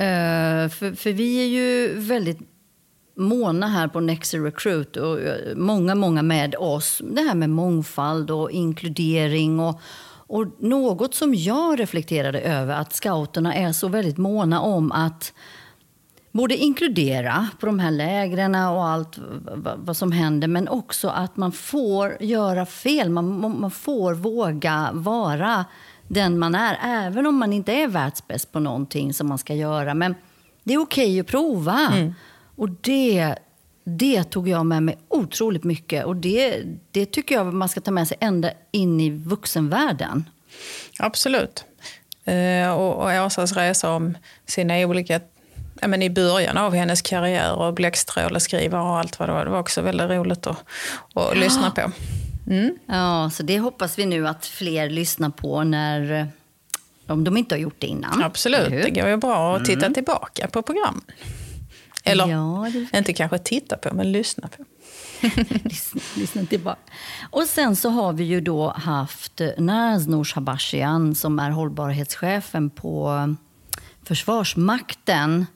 Eh, 0.00 0.68
för, 0.68 0.96
för 0.96 1.12
vi 1.12 1.42
är 1.42 1.46
ju 1.46 1.94
väldigt 1.98 2.38
måna 3.16 3.68
här 3.68 3.88
på 3.88 4.00
Nexer 4.00 4.40
Recruit 4.40 4.96
och 4.96 5.20
eh, 5.20 5.56
många, 5.56 5.94
många 5.94 6.22
med 6.22 6.54
oss. 6.58 7.02
Det 7.04 7.22
här 7.22 7.34
med 7.34 7.50
mångfald 7.50 8.30
och 8.30 8.50
inkludering 8.50 9.60
och, 9.60 9.80
och 10.30 10.46
något 10.58 11.14
som 11.14 11.34
jag 11.34 11.80
reflekterade 11.80 12.40
över 12.40 12.74
att 12.74 12.92
scouterna 12.92 13.54
är 13.54 13.72
så 13.72 13.88
väldigt 13.88 14.18
måna 14.18 14.60
om 14.60 14.92
att 14.92 15.32
både 16.32 16.56
inkludera 16.56 17.48
på 17.60 17.66
de 17.66 17.78
här 17.78 17.90
lägren 17.90 18.54
och 18.54 18.86
allt 18.86 19.18
vad 19.76 19.96
som 19.96 20.12
händer 20.12 20.48
men 20.48 20.68
också 20.68 21.08
att 21.08 21.36
man 21.36 21.52
får 21.52 22.16
göra 22.20 22.66
fel. 22.66 23.10
Man, 23.10 23.60
man 23.60 23.70
får 23.70 24.14
våga 24.14 24.90
vara 24.92 25.64
den 26.08 26.38
man 26.38 26.54
är 26.54 26.78
även 26.82 27.26
om 27.26 27.36
man 27.36 27.52
inte 27.52 27.72
är 27.72 27.88
världsbäst 27.88 28.52
på 28.52 28.60
någonting 28.60 29.14
som 29.14 29.28
man 29.28 29.38
ska 29.38 29.54
göra. 29.54 29.94
Men 29.94 30.14
det 30.64 30.74
är 30.74 30.78
okej 30.78 31.04
okay 31.04 31.20
att 31.20 31.26
prova. 31.26 31.78
Mm. 31.92 32.14
Och 32.56 32.70
det, 32.70 33.34
det 33.98 34.24
tog 34.24 34.48
jag 34.48 34.66
med 34.66 34.82
mig 34.82 34.98
otroligt 35.08 35.64
mycket. 35.64 36.04
Och 36.04 36.16
det, 36.16 36.62
det 36.90 37.06
tycker 37.06 37.34
jag 37.34 37.54
man 37.54 37.68
ska 37.68 37.80
ta 37.80 37.90
med 37.90 38.08
sig 38.08 38.16
ända 38.20 38.50
in 38.70 39.00
i 39.00 39.10
vuxenvärlden. 39.10 40.30
Absolut. 40.98 41.64
Eh, 42.24 42.70
och, 42.70 42.94
och 42.94 43.26
Åsas 43.26 43.56
resa 43.56 43.90
om 43.90 44.16
sina 44.46 44.74
olika 44.74 45.20
ja, 45.80 45.88
men 45.88 46.02
i 46.02 46.10
början 46.10 46.56
av 46.56 46.74
hennes 46.74 47.02
karriär 47.02 47.54
och 47.54 47.74
bläckstråleskrivare 47.74 48.82
och 48.82 48.98
allt 48.98 49.18
vad 49.18 49.28
det 49.28 49.32
var. 49.32 49.44
Det 49.44 49.50
var 49.50 49.60
också 49.60 49.82
väldigt 49.82 50.10
roligt 50.10 50.46
att, 50.46 50.64
att 51.14 51.38
lyssna 51.38 51.70
på. 51.70 51.92
Mm. 52.46 52.78
Ja, 52.86 53.30
så 53.32 53.42
det 53.42 53.58
hoppas 53.58 53.98
vi 53.98 54.06
nu 54.06 54.28
att 54.28 54.46
fler 54.46 54.90
lyssnar 54.90 55.30
på 55.30 55.64
när 55.64 56.28
om 57.06 57.24
de 57.24 57.36
inte 57.36 57.54
har 57.54 57.60
gjort 57.60 57.76
det 57.78 57.86
innan. 57.86 58.22
Absolut, 58.22 58.68
det 58.68 58.90
går 58.90 59.08
ju 59.08 59.16
bra 59.16 59.56
att 59.56 59.64
titta 59.64 59.86
mm. 59.86 59.94
tillbaka 59.94 60.48
på 60.48 60.62
programmen. 60.62 61.02
Eller 62.04 62.28
ja, 62.28 62.70
det... 62.72 62.98
inte 62.98 63.12
kanske 63.12 63.38
titta 63.38 63.76
på, 63.76 63.94
men 63.94 64.12
lyssna 64.12 64.48
på. 64.48 64.64
lyssna, 65.64 66.00
lyssna 66.16 66.44
tillbaka. 66.44 66.80
Och 67.30 67.42
sen 67.42 67.76
så 67.76 67.88
har 67.88 68.12
vi 68.12 68.24
ju 68.24 68.40
då 68.40 68.70
haft 68.70 69.40
Naznor 69.58 70.34
Habashian 70.34 71.14
som 71.14 71.38
är 71.38 71.50
hållbarhetschefen 71.50 72.70
på 72.70 73.34
Försvarsmakten. 74.02 75.46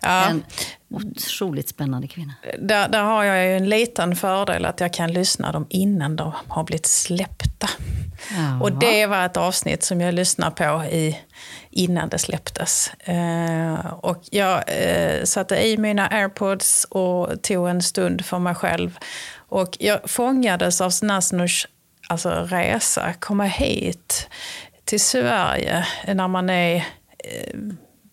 Ja. 0.00 0.28
En 0.28 0.44
otroligt 0.90 1.68
spännande 1.68 2.08
kvinna. 2.08 2.34
Där, 2.58 2.88
där 2.88 3.02
har 3.02 3.24
jag 3.24 3.44
ju 3.44 3.56
en 3.56 3.68
liten 3.68 4.16
fördel 4.16 4.64
att 4.64 4.80
jag 4.80 4.92
kan 4.92 5.12
lyssna 5.12 5.52
dem 5.52 5.66
innan 5.70 6.16
de 6.16 6.32
har 6.48 6.64
blivit 6.64 6.86
släppta. 6.86 7.68
Ja. 8.30 8.60
Och 8.60 8.72
det 8.72 9.06
var 9.06 9.26
ett 9.26 9.36
avsnitt 9.36 9.82
som 9.82 10.00
jag 10.00 10.14
lyssnade 10.14 10.50
på 10.50 10.84
i, 10.84 11.18
innan 11.70 12.08
det 12.08 12.18
släpptes. 12.18 12.90
Eh, 12.98 13.86
och 13.86 14.22
jag 14.30 14.62
eh, 14.66 15.24
satte 15.24 15.66
i 15.66 15.78
mina 15.78 16.08
airpods 16.08 16.84
och 16.84 17.42
tog 17.42 17.68
en 17.68 17.82
stund 17.82 18.24
för 18.24 18.38
mig 18.38 18.54
själv. 18.54 18.98
Och 19.48 19.76
jag 19.80 20.10
fångades 20.10 20.80
av 20.80 20.90
Snasnurs 20.90 21.66
alltså, 22.08 22.30
resa, 22.30 23.12
komma 23.12 23.44
hit 23.44 24.28
till 24.84 25.00
Sverige 25.00 25.86
när 26.06 26.28
man 26.28 26.50
är 26.50 26.76
eh, 27.18 27.60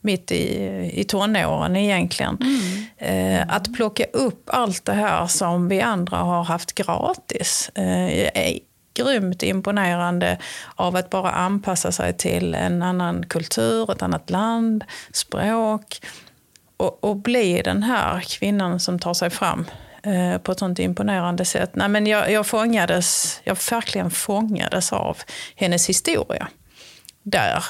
mitt 0.03 0.31
i, 0.31 0.91
i 0.93 1.03
tonåren 1.03 1.75
egentligen. 1.75 2.37
Mm. 2.41 2.83
Eh, 2.97 3.55
att 3.55 3.73
plocka 3.73 4.03
upp 4.13 4.49
allt 4.53 4.85
det 4.85 4.93
här 4.93 5.27
som 5.27 5.67
vi 5.67 5.81
andra 5.81 6.17
har 6.17 6.43
haft 6.43 6.75
gratis 6.75 7.71
eh, 7.75 8.27
är 8.43 8.59
grymt 8.93 9.43
imponerande 9.43 10.37
av 10.75 10.95
att 10.95 11.09
bara 11.09 11.31
anpassa 11.31 11.91
sig 11.91 12.13
till 12.13 12.55
en 12.55 12.81
annan 12.81 13.25
kultur, 13.25 13.91
ett 13.91 14.01
annat 14.01 14.29
land, 14.29 14.83
språk 15.11 15.99
och, 16.77 17.03
och 17.03 17.15
bli 17.15 17.61
den 17.61 17.83
här 17.83 18.19
kvinnan 18.19 18.79
som 18.79 18.99
tar 18.99 19.13
sig 19.13 19.29
fram 19.29 19.65
eh, 20.03 20.37
på 20.37 20.51
ett 20.51 20.59
sånt 20.59 20.79
imponerande 20.79 21.45
sätt. 21.45 21.75
Nej, 21.75 21.89
men 21.89 22.07
jag, 22.07 22.31
jag 22.31 22.47
fångades, 22.47 23.39
jag 23.43 23.57
verkligen 23.71 24.11
fångades 24.11 24.93
av 24.93 25.17
hennes 25.55 25.89
historia 25.89 26.47
där. 27.23 27.63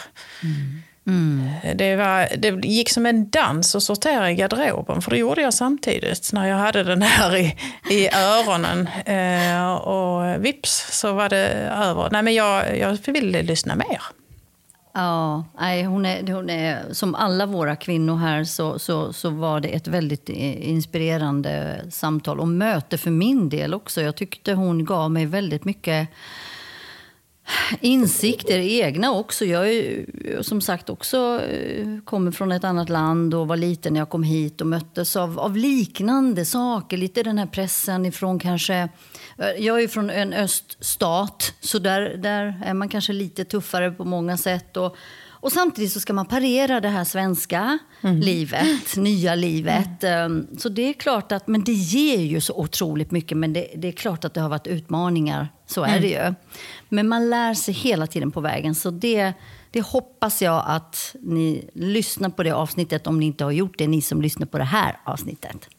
Mm. 0.44 0.82
Mm. 1.07 1.50
Det, 1.75 1.95
var, 1.95 2.38
det 2.38 2.67
gick 2.67 2.89
som 2.89 3.05
en 3.05 3.29
dans 3.29 3.75
att 3.75 3.83
sortera 3.83 4.31
i 4.31 4.36
garderoben, 4.36 5.01
för 5.01 5.12
det 5.12 5.17
gjorde 5.17 5.41
jag 5.41 5.53
samtidigt 5.53 6.33
när 6.33 6.48
jag 6.48 6.57
hade 6.57 6.83
den 6.83 7.01
här 7.01 7.38
i, 7.38 7.55
i 7.89 8.10
öronen. 8.15 8.88
Eh, 9.05 9.74
och 9.74 10.45
vips 10.45 11.00
så 11.00 11.13
var 11.13 11.29
det 11.29 11.48
över. 11.72 12.10
Nej, 12.12 12.24
men 12.24 12.33
jag, 12.33 12.77
jag 12.77 12.98
ville 13.07 13.41
lyssna 13.41 13.75
mer. 13.75 14.01
Ja, 14.95 15.45
nej, 15.60 15.83
hon 15.83 16.05
är, 16.05 16.33
hon 16.33 16.50
är, 16.50 16.93
som 16.93 17.15
alla 17.15 17.45
våra 17.45 17.75
kvinnor 17.75 18.15
här 18.15 18.43
så, 18.43 18.79
så, 18.79 19.13
så 19.13 19.29
var 19.29 19.60
det 19.60 19.67
ett 19.67 19.88
väldigt 19.88 20.29
inspirerande 20.29 21.81
samtal 21.91 22.39
och 22.39 22.48
möte 22.48 22.98
för 22.98 23.12
min 23.12 23.50
del 23.50 23.74
också. 23.74 24.01
Jag 24.01 24.15
tyckte 24.15 24.53
hon 24.53 24.86
gav 24.86 25.12
mig 25.12 25.25
väldigt 25.25 25.65
mycket 25.65 26.10
insikter 27.82 28.60
egna 28.60 29.12
också. 29.12 29.46
Jag 29.46 29.70
är 29.70 30.06
som 30.42 30.62
sagt 30.62 30.90
också 30.90 31.42
eh, 31.52 31.88
kommer 32.06 32.32
från 32.32 32.52
ett 32.52 32.64
annat 32.64 32.90
land 32.90 33.34
och 33.34 33.48
var 33.48 33.58
liten 33.58 33.94
när 33.94 34.02
jag 34.02 34.10
kom 34.10 34.24
hit 34.24 34.62
och 34.62 34.68
möttes 34.68 35.16
av, 35.16 35.40
av 35.40 35.58
liknande 35.58 36.46
saker. 36.46 36.98
Lite 36.98 37.24
den 37.24 37.38
här 37.38 37.46
pressen 37.46 38.06
ifrån 38.06 38.40
kanske... 38.40 38.90
Eh, 39.38 39.48
jag 39.58 39.84
är 39.84 39.88
från 39.88 40.10
en 40.10 40.34
öststat, 40.34 41.54
så 41.60 41.80
där, 41.80 42.02
där 42.02 42.62
är 42.66 42.74
man 42.74 42.90
kanske 42.90 43.14
lite 43.14 43.46
tuffare 43.46 43.92
på 43.92 44.06
många 44.06 44.38
sätt. 44.38 44.78
Och, 44.78 44.98
och 45.44 45.52
samtidigt 45.52 45.92
så 45.92 46.00
ska 46.00 46.14
man 46.14 46.26
parera 46.26 46.80
det 46.82 46.90
här 46.90 47.04
svenska 47.04 47.80
mm. 48.02 48.20
livet, 48.20 48.96
nya 48.96 49.36
livet. 49.36 50.04
Mm. 50.04 50.48
Så 50.58 50.70
det 50.70 50.90
är 50.90 50.94
klart 50.94 51.32
att, 51.32 51.48
men 51.48 51.64
det 51.64 51.74
ger 51.74 52.20
ju 52.20 52.42
så 52.42 52.54
otroligt 52.54 53.12
mycket. 53.12 53.38
Men 53.38 53.54
det, 53.54 53.68
det 53.76 53.88
är 53.88 53.92
klart 53.92 54.26
att 54.26 54.34
det 54.34 54.42
har 54.42 54.50
varit 54.50 54.68
utmaningar, 54.68 55.48
så 55.68 55.84
är 55.84 55.88
mm. 55.88 56.02
det 56.02 56.08
ju. 56.08 56.34
Men 56.90 57.08
man 57.08 57.30
lär 57.30 57.54
sig 57.54 57.74
hela 57.74 58.08
tiden 58.08 58.32
på 58.32 58.42
vägen. 58.42 58.76
Så 58.76 58.92
det, 58.92 59.34
det 59.72 59.82
hoppas 59.82 60.42
jag 60.42 60.64
att 60.68 61.16
ni 61.22 61.70
lyssnar 61.74 62.30
på 62.30 62.44
det 62.44 62.52
avsnittet 62.52 63.08
om 63.08 63.20
ni 63.20 63.26
inte 63.26 63.44
har 63.44 63.52
gjort 63.52 63.78
det, 63.78 63.88
ni 63.88 64.02
som 64.02 64.22
lyssnar 64.22 64.48
på 64.48 64.58
det 64.58 64.64
här 64.64 65.00
avsnittet. 65.04 65.70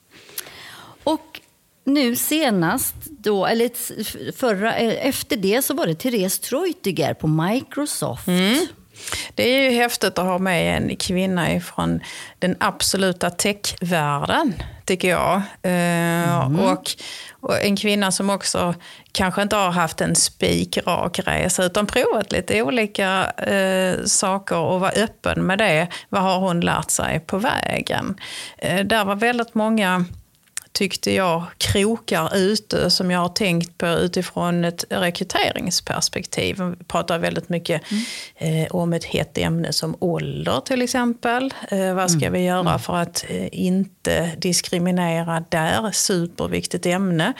Och 1.04 1.40
nu 1.84 2.16
senast, 2.16 2.94
då, 3.04 3.46
eller 3.46 3.70
förra, 4.32 4.76
eh, 4.76 5.06
efter 5.08 5.36
det 5.36 5.62
så 5.62 5.74
var 5.74 5.86
det 5.86 5.94
Therese 5.94 6.38
Treutiger 6.38 7.14
på 7.14 7.26
Microsoft. 7.26 8.28
Mm. 8.28 8.66
Det 9.34 9.42
är 9.42 9.70
ju 9.70 9.76
häftigt 9.76 10.18
att 10.18 10.24
ha 10.24 10.38
med 10.38 10.76
en 10.76 10.96
kvinna 10.96 11.60
från 11.60 12.00
den 12.38 12.56
absoluta 12.60 13.30
techvärlden, 13.30 14.54
tycker 14.84 15.08
jag. 15.08 15.42
Mm. 15.62 16.58
och, 16.58 16.90
och, 17.40 17.62
en 17.62 17.76
kvinna 17.76 18.12
som 18.12 18.30
också 18.30 18.74
kanske 19.12 19.42
inte 19.42 19.56
har 19.56 19.70
haft 19.70 20.00
en 20.00 20.16
spikrak 20.16 21.20
resa 21.26 21.64
utan 21.64 21.86
provat 21.86 22.32
lite 22.32 22.62
olika 22.62 23.30
eh, 23.30 24.04
saker 24.04 24.56
och 24.56 24.80
var 24.80 24.98
öppen 24.98 25.46
med 25.46 25.58
det. 25.58 25.88
Vad 26.08 26.22
har 26.22 26.38
hon 26.38 26.60
lärt 26.60 26.90
sig 26.90 27.20
på 27.20 27.38
vägen? 27.38 28.16
Eh, 28.58 28.84
där 28.84 29.04
var 29.04 29.14
väldigt 29.16 29.54
många 29.54 30.04
tyckte 30.74 31.10
jag, 31.12 31.44
krokar 31.58 32.36
ute 32.36 32.90
som 32.90 33.10
jag 33.10 33.20
har 33.20 33.28
tänkt 33.28 33.78
på 33.78 33.86
utifrån 33.86 34.64
ett 34.64 34.84
rekryteringsperspektiv. 34.90 36.56
Vi 36.78 36.84
pratar 36.84 37.18
väldigt 37.18 37.48
mycket 37.48 37.82
mm. 37.90 38.64
eh, 38.64 38.70
om 38.70 38.92
ett 38.92 39.04
hett 39.04 39.38
ämne 39.38 39.72
som 39.72 39.96
ålder 40.00 40.60
till 40.60 40.82
exempel. 40.82 41.54
Eh, 41.70 41.94
vad 41.94 42.10
ska 42.10 42.20
mm. 42.20 42.32
vi 42.32 42.46
göra 42.46 42.60
mm. 42.60 42.78
för 42.78 42.96
att 42.96 43.24
eh, 43.28 43.48
inte 43.52 44.30
diskriminera 44.38 45.44
där? 45.48 45.90
Superviktigt 45.90 46.86
ämne. 46.86 47.32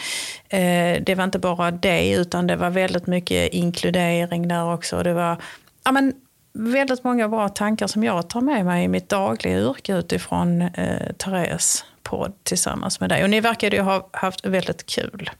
Eh, 0.49 1.03
det 1.03 1.15
var 1.17 1.25
inte 1.25 1.39
bara 1.39 1.71
det, 1.71 2.13
utan 2.13 2.47
det 2.47 2.57
var 2.57 2.71
väldigt 2.71 3.07
mycket 3.07 3.53
inkludering 3.53 4.49
där 4.49 4.75
också. 4.75 5.03
Det 5.03 5.13
var 5.13 5.43
ja, 5.85 5.93
men, 5.93 6.13
väldigt 6.53 7.05
många 7.05 7.29
bra 7.29 7.49
tankar 7.49 7.87
som 7.87 8.05
jag 8.05 8.29
tar 8.29 8.41
med 8.41 8.65
mig 8.65 8.85
i 8.85 8.89
mitt 8.89 9.09
dagliga 9.09 9.59
yrke 9.59 9.97
utifrån 9.97 10.63
eh, 10.63 11.13
Therese 11.19 11.85
podd 12.05 12.33
tillsammans 12.43 13.01
med 13.01 13.09
dig. 13.09 13.25
Och 13.25 13.31
ni 13.31 13.41
verkade 13.41 13.77
ju 13.77 13.83
ha 13.83 14.09
haft 14.13 14.47
väldigt 14.47 14.87
kul 14.87 15.31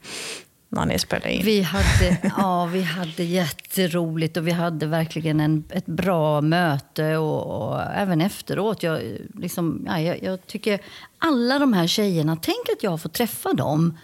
när 0.69 0.85
ni 0.85 0.99
spelade 0.99 1.33
in. 1.33 1.45
Vi 1.45 1.61
hade, 1.61 2.31
ja, 2.37 2.65
vi 2.65 2.81
hade 2.81 3.23
jätteroligt 3.23 4.37
och 4.37 4.47
vi 4.47 4.51
hade 4.51 4.85
verkligen 4.85 5.39
en, 5.39 5.63
ett 5.69 5.85
bra 5.85 6.41
möte. 6.41 7.17
Och, 7.17 7.67
och 7.67 7.81
även 7.81 8.21
efteråt. 8.21 8.83
Jag, 8.83 9.01
liksom, 9.33 9.83
ja, 9.85 9.99
jag, 9.99 10.23
jag, 10.23 10.47
tycker 10.47 10.79
alla 11.17 11.59
de 11.59 11.73
här 11.73 11.87
tjejerna, 11.87 12.37
tänk 12.41 12.69
att 12.77 12.83
jag 12.83 13.01
fått 13.01 13.13
träffa 13.13 13.53
dem. 13.53 13.97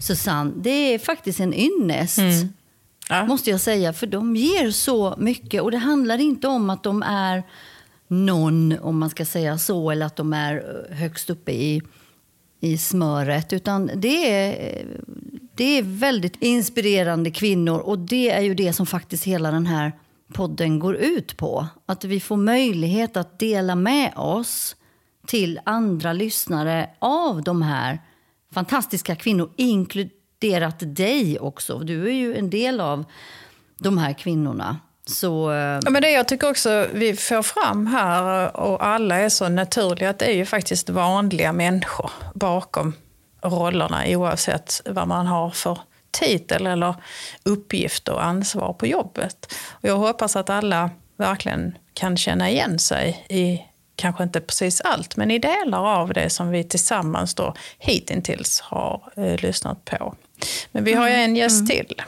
Susanne, 0.00 0.52
det 0.56 0.94
är 0.94 0.98
faktiskt 0.98 1.40
en 1.40 1.54
ynnest. 1.54 2.18
Mm. 2.18 2.48
Ja. 3.08 3.24
Måste 3.24 3.50
jag 3.50 3.60
säga, 3.60 3.92
för 3.92 4.06
de 4.06 4.36
ger 4.36 4.70
så 4.70 5.14
mycket. 5.18 5.62
Och 5.62 5.70
det 5.70 5.78
handlar 5.78 6.18
inte 6.18 6.48
om 6.48 6.70
att 6.70 6.82
de 6.82 7.02
är 7.02 7.42
någon, 8.08 8.78
om 8.78 8.98
man 8.98 9.10
ska 9.10 9.24
säga 9.24 9.58
så, 9.58 9.90
eller 9.90 10.06
att 10.06 10.16
de 10.16 10.32
är 10.32 10.86
eh, 10.90 10.96
högst 10.96 11.30
uppe 11.30 11.52
i, 11.52 11.82
i 12.60 12.78
smöret. 12.78 13.52
Utan 13.52 13.90
det 13.94 14.30
är, 14.30 14.86
det 15.54 15.78
är 15.78 15.82
väldigt 15.82 16.42
inspirerande 16.42 17.30
kvinnor 17.30 17.78
och 17.78 17.98
det 17.98 18.30
är 18.30 18.40
ju 18.40 18.54
det 18.54 18.72
som 18.72 18.86
faktiskt 18.86 19.24
hela 19.24 19.50
den 19.50 19.66
här 19.66 19.92
podden 20.32 20.78
går 20.78 20.96
ut 20.96 21.36
på. 21.36 21.66
Att 21.86 22.04
vi 22.04 22.20
får 22.20 22.36
möjlighet 22.36 23.16
att 23.16 23.38
dela 23.38 23.74
med 23.74 24.12
oss 24.16 24.76
till 25.26 25.60
andra 25.64 26.12
lyssnare 26.12 26.90
av 26.98 27.42
de 27.42 27.62
här 27.62 28.02
fantastiska 28.52 29.16
kvinnor, 29.16 29.50
inkluderat 29.56 30.96
dig 30.96 31.38
också. 31.38 31.78
Du 31.78 32.08
är 32.08 32.14
ju 32.14 32.36
en 32.36 32.50
del 32.50 32.80
av 32.80 33.04
de 33.78 33.98
här 33.98 34.12
kvinnorna. 34.12 34.76
Så, 35.06 35.52
eh, 35.52 35.80
ja, 35.84 35.90
men 35.90 36.02
det 36.02 36.10
jag 36.10 36.28
tycker 36.28 36.50
också 36.50 36.86
vi 36.92 37.16
får 37.16 37.42
fram 37.42 37.86
här, 37.86 38.56
och 38.56 38.86
alla 38.86 39.16
är 39.16 39.28
så 39.28 39.48
naturliga, 39.48 40.10
att 40.10 40.18
det 40.18 40.26
är 40.26 40.34
ju 40.34 40.46
faktiskt 40.46 40.88
vanliga 40.90 41.52
människor 41.52 42.10
bakom 42.34 42.92
rollerna 43.42 44.04
oavsett 44.06 44.82
vad 44.84 45.08
man 45.08 45.26
har 45.26 45.50
för 45.50 45.78
titel 46.10 46.66
eller 46.66 46.94
uppgift 47.42 48.08
och 48.08 48.24
ansvar 48.24 48.72
på 48.72 48.86
jobbet. 48.86 49.54
Och 49.70 49.88
jag 49.88 49.96
hoppas 49.96 50.36
att 50.36 50.50
alla 50.50 50.90
verkligen 51.16 51.78
kan 51.94 52.16
känna 52.16 52.50
igen 52.50 52.78
sig 52.78 53.26
i, 53.28 53.60
kanske 53.96 54.22
inte 54.22 54.40
precis 54.40 54.80
allt, 54.80 55.16
men 55.16 55.30
i 55.30 55.38
delar 55.38 55.86
av 55.86 56.12
det 56.12 56.30
som 56.30 56.50
vi 56.50 56.64
tillsammans 56.64 57.34
då 57.34 57.54
hittills 57.78 58.60
har 58.60 59.12
eh, 59.16 59.36
lyssnat 59.36 59.84
på. 59.84 60.14
Men 60.72 60.84
vi 60.84 60.94
har 60.94 61.08
ju 61.08 61.14
en 61.14 61.36
gäst 61.36 61.60
mm. 61.60 61.66
till. 61.66 62.02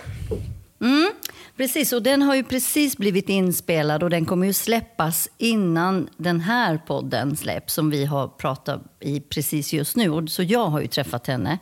Mm. 0.81 1.11
Precis, 1.59 1.93
och 1.93 2.03
den 2.03 2.23
har 2.23 2.35
ju 2.35 2.45
precis 2.45 2.97
blivit 2.97 3.29
inspelad 3.29 4.03
och 4.03 4.11
den 4.11 4.27
kommer 4.27 4.47
ju 4.47 4.53
släppas 4.53 5.29
innan 5.39 6.09
den 6.17 6.41
här 6.41 6.79
podden 6.87 7.37
släpps 7.37 7.75
som 7.75 7.91
vi 7.91 8.05
har 8.05 8.29
pratat 8.29 8.83
i 9.01 9.21
precis 9.21 9.73
just 9.73 9.97
nu. 9.97 10.27
Så 10.27 10.43
jag 10.43 10.67
har 10.67 10.81
ju 10.81 10.87
träffat 10.87 11.27
henne. 11.27 11.59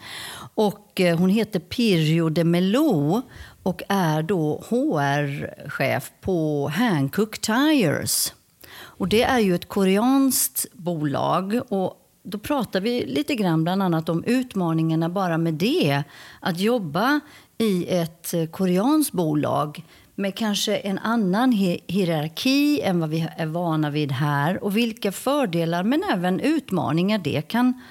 Och 0.55 1.00
eh, 1.00 1.19
hon 1.19 1.31
heter 1.31 1.61
Pirjo 1.61 2.29
de 2.29 2.45
Melo 2.45 3.23
och 3.62 3.83
är 3.88 4.23
då 4.23 4.65
HR-chef 4.69 6.12
på 6.21 6.69
Hankook 6.69 7.38
Tires. 7.38 8.35
Och 8.79 9.09
det 9.09 9.23
är 9.23 9.38
ju 9.38 9.55
ett 9.55 9.69
koreanskt 9.69 10.67
bolag. 10.73 11.61
Och 11.69 12.03
då 12.23 12.38
pratar 12.38 12.81
vi 12.81 13.07
lite 13.07 13.35
grann 13.35 13.65
bland 13.65 13.83
annat 13.83 14.09
om 14.09 14.25
utmaningarna 14.25 15.09
bara 15.09 15.38
med 15.38 15.55
det. 15.55 16.03
Att 16.41 16.61
jobba 16.61 17.21
i 17.58 17.86
ett 17.88 18.34
eh, 18.34 18.46
koreanskt 18.46 19.12
bolag 19.12 19.84
med 20.14 20.34
kanske 20.34 20.76
en 20.76 20.98
annan 20.98 21.52
hierarki 21.86 22.80
än 22.80 23.00
vad 23.00 23.10
vi 23.10 23.28
är 23.36 23.46
vana 23.46 23.90
vid 23.90 24.12
här 24.12 24.64
och 24.64 24.76
vilka 24.76 25.12
fördelar 25.12 25.82
men 25.82 26.02
även 26.12 26.40
utmaningar 26.40 27.18
det 27.18 27.42
kan, 27.48 27.82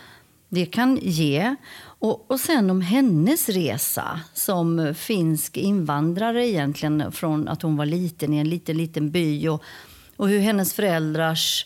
det 0.50 0.66
kan 0.66 1.00
ge. 1.02 1.56
Och, 1.78 2.32
och 2.32 2.40
sen 2.40 2.70
om 2.70 2.82
hennes 2.82 3.50
resa 3.50 4.22
som 4.34 4.94
finsk 4.98 5.58
invandrare 5.58 6.48
egentligen 6.48 7.12
från 7.12 7.48
att 7.48 7.62
hon 7.62 7.78
var 7.78 7.86
liten 7.86 8.34
i 8.34 8.38
en 8.38 8.50
liten, 8.50 8.78
liten 8.78 9.12
by 9.12 9.48
och, 9.48 9.64
och 10.18 10.30
hur 10.30 10.40
hennes 10.40 10.74
föräldrars 10.74 11.66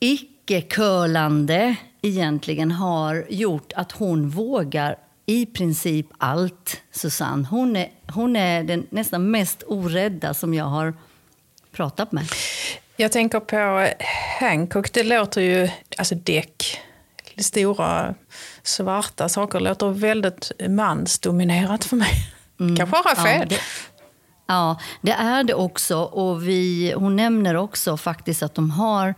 icke-curlande 0.00 1.76
egentligen 2.02 2.70
har 2.70 3.26
gjort 3.30 3.72
att 3.76 3.92
hon 3.92 4.28
vågar 4.28 4.96
i 5.26 5.46
princip 5.46 6.06
allt, 6.18 6.82
Susanne. 6.90 7.46
Hon 7.50 7.76
är, 7.76 7.90
hon 8.12 8.36
är 8.36 8.62
den 8.62 8.86
nästan 8.90 9.30
mest 9.30 9.62
orädda 9.66 10.34
som 10.34 10.54
jag 10.54 10.64
har 10.64 10.94
pratat 11.72 12.12
med. 12.12 12.24
Jag 12.96 13.12
tänker 13.12 13.40
på 13.40 13.88
Hancock, 14.40 14.92
det 14.92 15.02
låter 15.02 15.40
ju, 15.40 15.68
alltså 15.98 16.14
däck, 16.14 16.80
stora 17.36 18.14
svarta 18.62 19.28
saker, 19.28 19.60
låter 19.60 19.90
väldigt 19.90 20.52
mansdominerat 20.68 21.84
för 21.84 21.96
mig. 21.96 22.12
Mm. 22.60 22.76
Kanske 22.76 22.96
har 22.96 23.04
jag 23.06 23.22
fel. 23.22 23.48
Ja, 23.50 23.56
det, 23.56 23.58
ja, 24.46 24.76
det 25.00 25.12
är 25.12 25.44
det 25.44 25.54
också. 25.54 25.98
Och 25.98 26.48
vi, 26.48 26.92
hon 26.96 27.16
nämner 27.16 27.56
också 27.56 27.96
faktiskt 27.96 28.42
att 28.42 28.54
de 28.54 28.70
har 28.70 29.14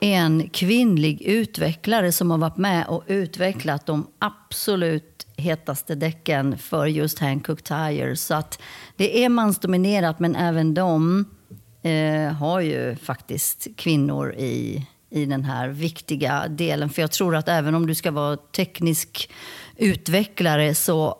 en 0.00 0.48
kvinnlig 0.48 1.22
utvecklare 1.22 2.12
som 2.12 2.30
har 2.30 2.38
varit 2.38 2.56
med 2.56 2.86
och 2.86 3.04
utvecklat 3.06 3.86
de 3.86 4.06
absolut 4.18 5.26
hetaste 5.36 5.94
däcken 5.94 6.58
för 6.58 6.86
just 6.86 7.18
Hankook 7.18 7.62
Tires. 7.62 8.22
Så 8.22 8.34
att 8.34 8.62
det 8.96 9.24
är 9.24 9.28
mansdominerat, 9.28 10.18
men 10.18 10.36
även 10.36 10.74
de 10.74 11.24
eh, 11.82 12.32
har 12.32 12.60
ju 12.60 12.96
faktiskt 12.96 13.68
kvinnor 13.76 14.34
i, 14.34 14.86
i 15.10 15.24
den 15.24 15.44
här 15.44 15.68
viktiga 15.68 16.48
delen. 16.48 16.90
För 16.90 17.02
jag 17.02 17.10
tror 17.10 17.36
att 17.36 17.48
även 17.48 17.74
om 17.74 17.86
du 17.86 17.94
ska 17.94 18.10
vara 18.10 18.36
teknisk 18.36 19.30
utvecklare 19.76 20.74
så 20.74 21.18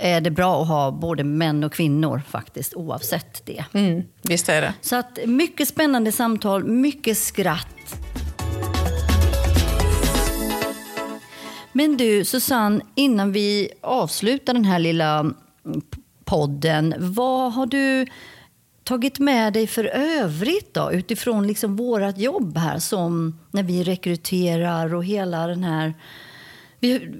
är 0.00 0.20
det 0.20 0.30
bra 0.30 0.62
att 0.62 0.68
ha 0.68 0.90
både 0.90 1.24
män 1.24 1.64
och 1.64 1.72
kvinnor 1.72 2.22
faktiskt, 2.28 2.74
oavsett 2.74 3.46
det. 3.46 3.64
Mm, 3.74 4.02
visst 4.22 4.48
är 4.48 4.60
det. 4.62 4.74
Så 4.80 4.96
att 4.96 5.18
mycket 5.26 5.68
spännande 5.68 6.12
samtal, 6.12 6.64
mycket 6.64 7.18
skratt 7.18 7.66
Men 11.72 11.96
du, 11.96 12.24
Susanne, 12.24 12.80
innan 12.94 13.32
vi 13.32 13.70
avslutar 13.80 14.54
den 14.54 14.64
här 14.64 14.78
lilla 14.78 15.32
podden, 16.24 16.94
vad 16.98 17.52
har 17.52 17.66
du 17.66 18.06
tagit 18.84 19.18
med 19.18 19.52
dig 19.52 19.66
för 19.66 19.84
övrigt 19.94 20.74
då, 20.74 20.92
utifrån 20.92 21.46
liksom 21.46 21.76
vårt 21.76 22.18
jobb 22.18 22.58
här 22.58 22.78
som 22.78 23.38
när 23.50 23.62
vi 23.62 23.84
rekryterar 23.84 24.94
och 24.94 25.04
hela 25.04 25.46
den 25.46 25.64
här... 25.64 25.94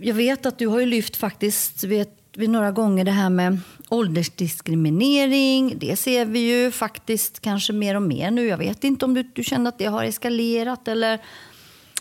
Jag 0.03 0.15
vet 0.15 0.47
att 0.47 0.59
du 0.59 0.67
har 0.67 0.87
lyft 0.87 1.17
faktiskt 1.17 1.85
vet, 1.85 2.20
vi 2.33 2.49
några 2.49 2.71
gånger 2.71 3.05
det 3.05 3.11
här 3.11 3.31
med 3.31 3.61
åldersdiskriminering. 3.89 5.79
Det 5.79 5.97
ser 5.97 6.25
vi 6.25 6.39
ju 6.39 6.71
faktiskt 6.71 7.41
kanske 7.41 7.73
mer 7.73 7.95
och 7.95 8.03
mer 8.03 8.31
nu. 8.31 8.47
Jag 8.47 8.59
vet 8.59 8.85
inte 8.85 9.05
om 9.05 9.15
du, 9.15 9.23
du 9.23 9.45
känner 9.45 9.69
att 9.69 9.79
det 9.79 9.87
har 9.87 10.05
eskalerat 10.05 10.89
eller... 10.89 11.19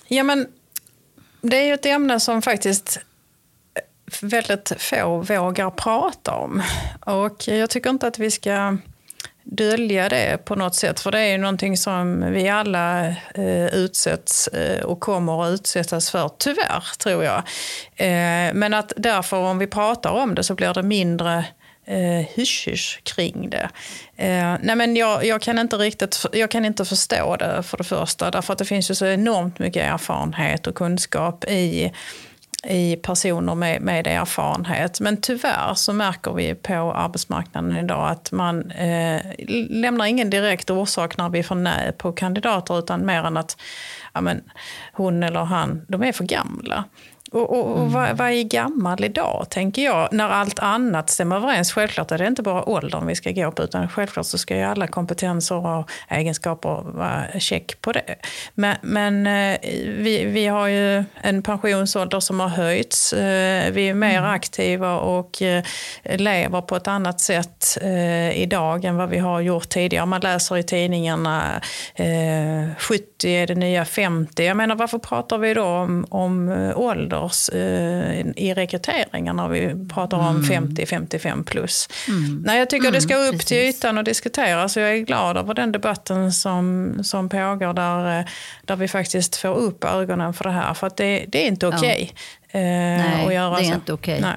Ja, 0.07 0.23
men 0.23 0.47
det 1.41 1.57
är 1.57 1.63
ju 1.63 1.73
ett 1.73 1.85
ämne 1.85 2.19
som 2.19 2.41
faktiskt 2.41 2.99
väldigt 4.21 4.71
få 4.77 5.17
vågar 5.17 5.69
prata 5.69 6.35
om. 6.35 6.61
Och 7.05 7.47
jag 7.47 7.69
tycker 7.69 7.89
inte 7.89 8.07
att 8.07 8.19
vi 8.19 8.31
ska 8.31 8.77
dölja 9.51 10.09
det 10.09 10.45
på 10.45 10.55
något 10.55 10.75
sätt. 10.75 10.99
För 10.99 11.11
det 11.11 11.19
är 11.19 11.31
ju 11.31 11.37
någonting 11.37 11.77
som 11.77 12.31
vi 12.31 12.49
alla 12.49 13.07
eh, 13.35 13.65
utsätts 13.73 14.47
eh, 14.47 14.83
och 14.83 14.99
kommer 14.99 15.43
att 15.43 15.53
utsättas 15.53 16.11
för, 16.11 16.29
tyvärr, 16.37 16.83
tror 16.97 17.23
jag. 17.23 17.37
Eh, 17.95 18.53
men 18.53 18.73
att 18.73 18.93
därför, 18.97 19.37
om 19.37 19.57
vi 19.57 19.67
pratar 19.67 20.11
om 20.11 20.35
det, 20.35 20.43
så 20.43 20.55
blir 20.55 20.73
det 20.73 20.83
mindre 20.83 21.45
eh, 21.85 22.25
hysch 22.35 22.99
kring 23.03 23.49
det. 23.49 23.69
Eh, 24.17 24.55
nej 24.61 24.75
men 24.75 24.95
jag, 24.95 25.25
jag, 25.25 25.41
kan 25.41 25.59
inte 25.59 25.77
riktigt 25.77 26.25
jag 26.33 26.51
kan 26.51 26.65
inte 26.65 26.85
förstå 26.85 27.35
det 27.35 27.63
för 27.63 27.77
det 27.77 27.83
första. 27.83 28.31
Därför 28.31 28.53
att 28.53 28.59
det 28.59 28.65
finns 28.65 28.91
ju 28.91 28.95
så 28.95 29.05
enormt 29.05 29.59
mycket 29.59 29.83
erfarenhet 29.83 30.67
och 30.67 30.75
kunskap 30.75 31.45
i 31.45 31.93
i 32.63 32.95
personer 32.95 33.55
med, 33.55 33.81
med 33.81 34.07
erfarenhet. 34.07 34.99
Men 34.99 35.21
tyvärr 35.21 35.73
så 35.73 35.93
märker 35.93 36.33
vi 36.33 36.55
på 36.55 36.73
arbetsmarknaden 36.73 37.77
idag 37.77 38.09
att 38.09 38.31
man 38.31 38.71
eh, 38.71 39.21
lämnar 39.69 40.05
ingen 40.05 40.29
direkt 40.29 40.69
orsak 40.69 41.17
när 41.17 41.29
vi 41.29 41.43
får 41.43 41.55
nej 41.55 41.91
på 41.91 42.11
kandidater 42.11 42.79
utan 42.79 43.05
mer 43.05 43.23
än 43.23 43.37
att 43.37 43.57
ja, 44.13 44.21
men, 44.21 44.41
hon 44.93 45.23
eller 45.23 45.43
han, 45.43 45.85
de 45.87 46.03
är 46.03 46.11
för 46.11 46.23
gamla. 46.23 46.83
Och, 47.31 47.49
och, 47.49 47.71
och 47.71 47.79
mm. 47.79 47.91
vad, 47.91 48.17
vad 48.17 48.29
är 48.29 48.43
gammal 48.43 49.03
idag, 49.03 49.45
tänker 49.49 49.81
jag, 49.81 50.09
när 50.11 50.29
allt 50.29 50.59
annat 50.59 51.09
stämmer 51.09 51.35
överens? 51.35 51.71
Självklart 51.71 52.11
är 52.11 52.17
det 52.17 52.27
inte 52.27 52.41
bara 52.43 52.69
åldern 52.69 53.07
vi 53.07 53.15
ska 53.15 53.31
gå 53.31 53.51
på, 53.51 53.63
utan 53.63 53.89
självklart 53.89 54.25
så 54.25 54.37
ska 54.37 54.55
ju 54.55 54.63
alla 54.63 54.87
kompetenser 54.87 55.67
och 55.67 55.89
egenskaper 56.07 56.81
vara 56.85 57.39
check 57.39 57.81
på 57.81 57.91
det. 57.91 58.15
Men, 58.53 58.75
men 58.81 59.27
eh, 59.27 59.57
vi, 59.97 60.25
vi 60.25 60.47
har 60.47 60.67
ju 60.67 61.03
en 61.21 61.41
pensionsålder 61.41 62.19
som 62.19 62.39
har 62.39 62.47
höjts. 62.47 63.13
Eh, 63.13 63.71
vi 63.71 63.89
är 63.89 63.93
mer 63.93 64.17
mm. 64.17 64.29
aktiva 64.29 64.99
och 64.99 65.41
eh, 65.41 65.63
lever 66.03 66.61
på 66.61 66.75
ett 66.75 66.87
annat 66.87 67.19
sätt 67.19 67.77
idag 68.33 68.85
än 68.85 68.95
vad 68.95 69.09
vi 69.09 69.17
har 69.17 69.41
gjort 69.41 69.69
tidigare. 69.69 70.05
Man 70.05 70.21
läser 70.21 70.57
i 70.57 70.63
tidningarna 70.63 71.61
70 72.77 73.08
är 73.27 73.47
det 73.47 73.55
nya 73.55 73.85
50. 73.85 74.45
Jag 74.45 74.57
menar, 74.57 74.75
varför 74.75 74.97
pratar 74.97 75.37
vi 75.37 75.53
då 75.53 75.65
om, 75.65 76.05
om 76.09 76.49
ålder? 76.75 77.09
ålders 77.13 77.49
eh, 77.49 78.25
i 78.35 78.53
rekryteringen 78.53 79.35
när 79.35 79.47
vi 79.47 79.87
pratar 79.93 80.17
om 80.17 80.41
50-55 80.43 81.27
mm. 81.27 81.43
plus. 81.43 81.89
Mm. 82.07 82.43
Nej, 82.45 82.59
jag 82.59 82.69
tycker 82.69 82.87
mm, 82.87 82.93
det 82.93 83.01
ska 83.01 83.15
upp 83.15 83.31
precis. 83.31 83.47
till 83.47 83.57
ytan 83.57 83.97
och 83.97 84.03
diskuteras 84.03 84.77
och 84.77 84.83
jag 84.83 84.93
är 84.93 84.97
glad 84.97 85.37
över 85.37 85.53
den 85.53 85.71
debatten 85.71 86.31
som, 86.31 86.93
som 87.03 87.29
pågår 87.29 87.73
där, 87.73 88.19
eh, 88.19 88.25
där 88.65 88.75
vi 88.75 88.87
faktiskt 88.87 89.35
får 89.35 89.55
upp 89.55 89.83
ögonen 89.83 90.33
för 90.33 90.43
det 90.43 90.51
här. 90.51 90.73
För 90.73 90.87
att 90.87 90.97
det, 90.97 91.25
det 91.27 91.43
är 91.43 91.47
inte 91.47 91.67
okej 91.67 92.11
okay, 92.49 92.61
ja. 92.61 92.99
eh, 93.09 93.23
så. 93.23 93.29
det 93.29 93.65
är 93.65 93.75
inte 93.75 93.93
okej. 93.93 94.19
Okay. 94.19 94.33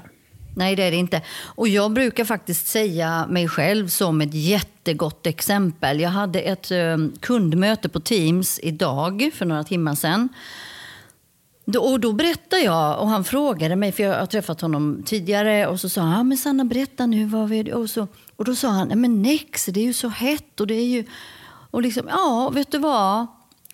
Nej, 0.55 0.75
det 0.75 0.83
är 0.83 0.91
det 0.91 0.97
inte. 0.97 1.21
Och 1.45 1.67
jag 1.67 1.91
brukar 1.91 2.25
faktiskt 2.25 2.67
säga 2.67 3.27
mig 3.29 3.47
själv 3.47 3.87
som 3.87 4.21
ett 4.21 4.33
jättegott 4.33 5.27
exempel. 5.27 5.99
Jag 5.99 6.09
hade 6.09 6.41
ett 6.41 6.71
eh, 6.71 6.97
kundmöte 7.19 7.89
på 7.89 7.99
Teams 7.99 8.59
idag 8.63 9.31
för 9.33 9.45
några 9.45 9.63
timmar 9.63 9.95
sedan. 9.95 10.29
Då, 11.65 11.79
och 11.79 11.99
då 11.99 12.13
berättade 12.13 12.61
jag, 12.61 12.99
och 12.99 13.07
han 13.07 13.23
frågade 13.23 13.75
mig, 13.75 13.91
för 13.91 14.03
jag 14.03 14.19
har 14.19 14.25
träffat 14.25 14.61
honom 14.61 15.03
tidigare, 15.05 15.67
och 15.67 15.79
så 15.79 15.89
sa 15.89 16.01
han, 16.01 16.19
ah, 16.19 16.23
men 16.23 16.37
Sanna 16.37 16.65
berätta 16.65 17.05
nu, 17.05 17.25
vad 17.25 17.49
vi... 17.49 17.73
Och 17.73 17.89
så 17.89 18.07
och 18.35 18.45
då 18.45 18.55
sa 18.55 18.69
han, 18.69 18.87
nej 18.87 18.97
men 18.97 19.21
Nex, 19.21 19.65
det 19.65 19.79
är 19.79 19.83
ju 19.83 19.93
så 19.93 20.07
hett 20.07 20.59
och 20.59 20.67
det 20.67 20.73
är 20.73 20.85
ju... 20.85 21.05
Och 21.71 21.81
liksom, 21.81 22.07
ja, 22.07 22.51
vet 22.53 22.71
du 22.71 22.77
vad? 22.77 23.27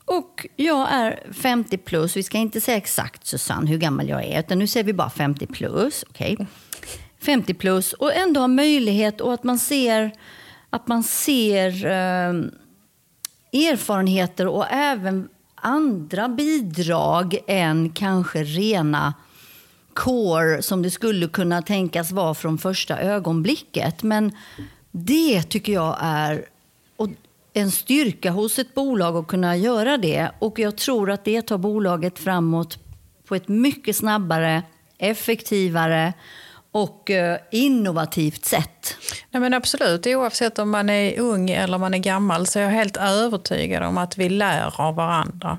Och 0.06 0.48
jag 0.56 0.92
är 0.92 1.34
50 1.34 1.78
plus. 1.78 2.18
Vi 2.18 2.24
ska 2.24 2.38
inte 2.38 2.62
säga 2.62 2.78
exakt 2.78 3.26
Susanne 3.26 3.70
hur 3.70 3.78
gammal 3.78 4.10
jag 4.10 4.26
är, 4.26 4.40
utan 4.40 4.60
nu 4.60 4.68
säger 4.68 4.84
vi 4.84 4.94
bara 4.94 5.10
50 5.10 5.48
plus. 5.48 6.06
Okay. 6.10 6.38
50 7.22 7.54
plus 7.54 7.94
och 7.94 8.14
ändå 8.14 8.40
ha 8.40 8.48
möjlighet 8.48 9.22
och 9.22 9.34
att 9.34 9.44
man 9.44 9.60
ser, 9.60 10.12
att 10.70 10.88
man 10.88 11.04
ser 11.04 11.86
eh, 11.86 12.34
erfarenheter 13.72 14.48
och 14.48 14.66
även 14.72 15.30
andra 15.56 16.30
bidrag 16.30 17.38
än 17.48 17.90
kanske 17.90 18.44
rena 18.44 19.14
core 19.94 20.62
som 20.62 20.82
det 20.82 20.92
skulle 20.92 21.28
kunna 21.28 21.62
tänkas 21.62 22.12
vara 22.12 22.34
från 22.34 22.58
första 22.58 23.00
ögonblicket. 23.00 24.04
Men 24.04 24.32
det 24.92 25.44
tycker 25.44 25.74
jag 25.74 25.98
är 26.02 26.46
en 27.54 27.72
styrka 27.72 28.32
hos 28.32 28.60
ett 28.60 28.74
bolag 28.76 29.18
att 29.18 29.28
kunna 29.28 29.58
göra 29.58 29.98
det. 29.98 30.32
Och 30.40 30.60
jag 30.60 30.78
tror 30.78 31.12
att 31.12 31.26
det 31.26 31.42
tar 31.42 31.58
bolaget 31.58 32.20
framåt 32.20 32.78
på 33.26 33.36
ett 33.36 33.48
mycket 33.48 33.96
snabbare, 33.96 34.64
effektivare 34.98 36.14
och 36.72 37.12
eh, 37.12 37.40
innovativt 37.52 38.46
sätt. 38.46 38.96
Nej, 39.32 39.42
men 39.42 39.54
absolut, 39.54 40.08
oavsett 40.08 40.60
om 40.60 40.70
man 40.70 40.90
är 40.90 41.20
ung 41.20 41.50
eller 41.50 41.78
man 41.78 41.94
är 41.94 41.98
gammal 41.98 42.48
så 42.48 42.60
är 42.60 42.64
jag 42.64 42.70
helt 42.70 42.98
övertygad 42.98 43.84
om 43.84 43.98
att 43.98 44.18
vi 44.18 44.30
lär 44.30 44.82
av 44.82 44.96
varandra. 44.96 45.58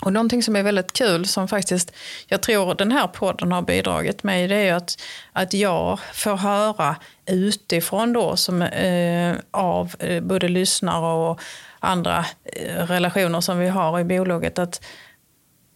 Och 0.00 0.12
någonting 0.12 0.42
som 0.42 0.56
är 0.56 0.62
väldigt 0.62 0.92
kul 0.92 1.26
som 1.26 1.48
faktiskt 1.48 1.92
jag 2.26 2.42
tror 2.42 2.74
den 2.74 2.92
här 2.92 3.06
podden 3.06 3.52
har 3.52 3.62
bidragit 3.62 4.22
med 4.22 4.50
det 4.50 4.56
är 4.56 4.74
att, 4.74 5.02
att 5.32 5.54
jag 5.54 5.98
får 6.14 6.36
höra 6.36 6.96
utifrån 7.26 8.12
då 8.12 8.36
som, 8.36 8.62
eh, 8.62 9.36
av 9.50 9.94
eh, 9.98 10.22
både 10.22 10.48
lyssnare 10.48 11.30
och 11.30 11.40
andra 11.80 12.24
eh, 12.44 12.86
relationer 12.86 13.40
som 13.40 13.58
vi 13.58 13.68
har 13.68 14.00
i 14.00 14.04
bolaget 14.04 14.58
att, 14.58 14.84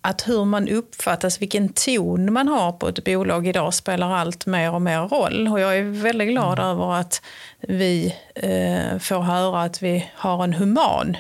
att 0.05 0.29
hur 0.29 0.45
man 0.45 0.69
uppfattas, 0.69 1.43
vilken 1.43 1.69
ton 1.69 2.33
man 2.33 2.49
har 2.49 2.73
på 2.73 2.89
ett 2.89 3.05
bolag 3.05 3.47
idag 3.47 3.75
spelar 3.75 4.15
allt 4.15 4.47
mer 4.47 4.73
och 4.73 4.83
mer 4.83 5.01
roll. 5.01 5.49
Och 5.49 5.61
jag 5.61 5.79
är 5.79 5.83
väldigt 6.03 6.29
glad 6.29 6.59
mm. 6.59 6.71
över 6.71 6.95
att 6.95 7.23
vi 7.61 8.15
eh, 8.35 8.99
får 8.99 9.21
höra 9.21 9.63
att 9.63 9.83
vi 9.83 10.11
har 10.15 10.45
en 10.45 10.53
human 10.53 11.17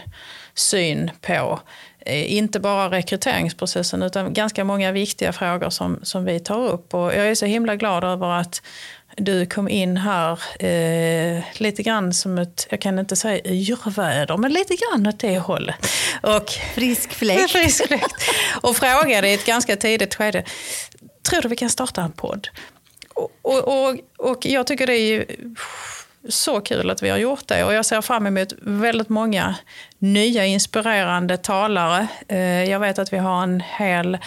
syn 0.54 1.10
på 1.20 1.60
Eh, 2.06 2.32
inte 2.32 2.60
bara 2.60 2.90
rekryteringsprocessen 2.90 4.02
utan 4.02 4.32
ganska 4.32 4.64
många 4.64 4.92
viktiga 4.92 5.32
frågor 5.32 5.70
som, 5.70 6.00
som 6.02 6.24
vi 6.24 6.40
tar 6.40 6.68
upp. 6.68 6.94
Och 6.94 7.14
jag 7.14 7.28
är 7.28 7.34
så 7.34 7.46
himla 7.46 7.76
glad 7.76 8.04
över 8.04 8.40
att 8.40 8.62
du 9.16 9.46
kom 9.46 9.68
in 9.68 9.96
här 9.96 10.38
eh, 10.58 11.44
lite 11.60 11.82
grann 11.82 12.12
som 12.12 12.38
ett, 12.38 12.66
jag 12.70 12.80
kan 12.80 12.98
inte 12.98 13.16
säga 13.16 13.44
yrväder, 13.44 14.36
men 14.36 14.52
lite 14.52 14.74
grann 14.76 15.06
åt 15.06 15.20
det 15.20 15.38
hållet. 15.38 15.86
Och, 16.22 16.50
frisk 16.74 17.12
fläkt. 17.12 17.50
frisk 17.52 17.86
fläkt. 17.86 18.14
Och 18.62 18.76
frågade 18.76 19.28
i 19.28 19.34
ett 19.34 19.46
ganska 19.46 19.76
tidigt 19.76 20.14
skede, 20.14 20.44
tror 21.30 21.40
du 21.42 21.48
vi 21.48 21.56
kan 21.56 21.70
starta 21.70 22.02
en 22.02 22.12
podd? 22.12 22.48
Och, 23.14 23.30
och, 23.42 23.88
och, 23.88 23.98
och 24.18 24.46
jag 24.46 24.66
tycker 24.66 24.86
det 24.86 24.96
är 24.98 25.06
ju 25.06 25.26
så 26.28 26.60
kul 26.60 26.90
att 26.90 27.02
vi 27.02 27.10
har 27.10 27.18
gjort 27.18 27.48
det 27.48 27.64
och 27.64 27.74
jag 27.74 27.86
ser 27.86 28.00
fram 28.00 28.26
emot 28.26 28.52
väldigt 28.60 29.08
många 29.08 29.54
nya 29.98 30.46
inspirerande 30.46 31.36
talare. 31.36 32.06
Eh, 32.28 32.64
jag 32.64 32.80
vet 32.80 32.98
att 32.98 33.12
vi 33.12 33.18
har 33.18 33.42
en 33.42 33.60
hel 33.60 34.18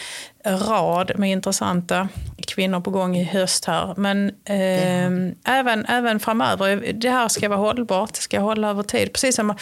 rad 0.45 1.11
med 1.15 1.31
intressanta 1.31 2.07
kvinnor 2.47 2.79
på 2.79 2.91
gång 2.91 3.17
i 3.17 3.23
höst 3.23 3.65
här. 3.65 3.93
Men 3.97 4.29
eh, 4.29 5.55
även, 5.55 5.85
även 5.85 6.19
framöver, 6.19 6.93
det 6.93 7.09
här 7.09 7.27
ska 7.27 7.49
vara 7.49 7.59
hållbart, 7.59 8.13
det 8.13 8.21
ska 8.21 8.39
hålla 8.39 8.69
över 8.69 8.83
tid. 8.83 9.13
Precis 9.13 9.35
som 9.35 9.55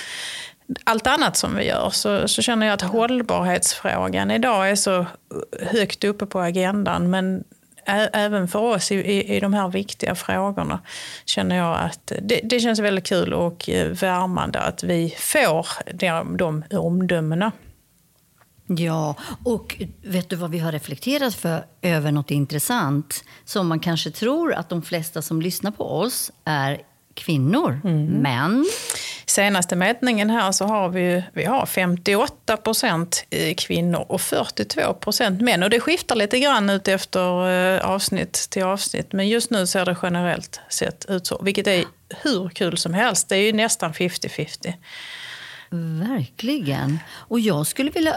allt 0.84 1.08
annat 1.08 1.38
som 1.38 1.56
vi 1.56 1.64
gör 1.64 1.90
så, 1.90 2.28
så 2.28 2.42
känner 2.42 2.68
jag 2.68 2.74
att 2.74 2.82
hållbarhetsfrågan 2.82 4.32
idag 4.32 4.70
är 4.70 4.76
så 4.76 5.06
högt 5.62 6.04
uppe 6.04 6.26
på 6.26 6.40
agendan. 6.40 7.10
Men 7.10 7.44
även 7.86 8.48
för 8.48 8.60
oss 8.60 8.92
i, 8.92 8.96
i, 8.96 9.36
i 9.36 9.40
de 9.40 9.54
här 9.54 9.70
viktiga 9.70 10.16
frågorna 10.16 10.80
känner 11.26 11.56
jag 11.56 11.80
att 11.80 12.12
det, 12.22 12.42
det 12.44 12.60
känns 12.60 12.80
väldigt 12.80 13.06
kul 13.06 13.34
och 13.34 13.70
eh, 13.70 13.88
värmande 13.88 14.60
att 14.60 14.84
vi 14.84 15.16
får 15.18 15.68
de, 15.94 16.38
de 16.38 16.64
omdömena. 16.72 17.52
Ja, 18.68 19.16
och 19.46 19.82
vet 20.04 20.30
du 20.30 20.36
vad 20.36 20.52
vi 20.52 20.60
har 20.60 20.72
reflekterat 20.72 21.36
för 21.36 21.66
över 21.82 22.12
något 22.12 22.32
intressant 22.32 23.24
som 23.46 23.68
man 23.68 23.80
kanske 23.80 24.12
tror 24.12 24.54
att 24.54 24.70
de 24.70 24.82
flesta 24.82 25.22
som 25.22 25.42
lyssnar 25.42 25.72
på 25.72 25.84
oss 25.84 26.32
är 26.44 26.82
kvinnor. 27.14 27.82
Mm. 27.84 28.06
Men 28.06 28.66
senaste 29.26 29.76
mätningen 29.76 30.30
här 30.30 30.52
så 30.52 30.66
har 30.66 30.90
vi, 30.90 31.24
vi 31.34 31.46
har 31.46 31.66
58 31.66 32.58
procent 32.58 33.26
kvinnor 33.58 34.06
och 34.10 34.22
42 34.22 34.94
procent 34.94 35.42
män. 35.42 35.64
Och 35.64 35.70
det 35.70 35.80
skiftar 35.80 36.16
lite 36.16 36.40
grann 36.40 36.70
ut 36.70 36.88
efter 36.88 37.50
eh, 37.50 37.90
avsnitt 37.90 38.34
till 38.50 38.64
avsnitt. 38.64 39.14
Men 39.14 39.28
just 39.28 39.50
nu 39.50 39.68
ser 39.68 39.86
det 39.86 39.98
generellt 40.04 40.60
sett 40.70 41.06
ut 41.10 41.28
så. 41.28 41.42
Vilket 41.44 41.68
är 41.68 41.86
hur 42.24 42.50
kul 42.50 42.78
som 42.78 42.94
helst. 42.94 43.30
Det 43.30 43.36
är 43.36 43.42
ju 43.42 43.54
nästan 43.54 43.94
50-50. 43.94 44.74
Verkligen. 46.10 47.00
Och 47.12 47.40
jag 47.40 47.68
skulle 47.68 47.92
vilja 47.92 48.16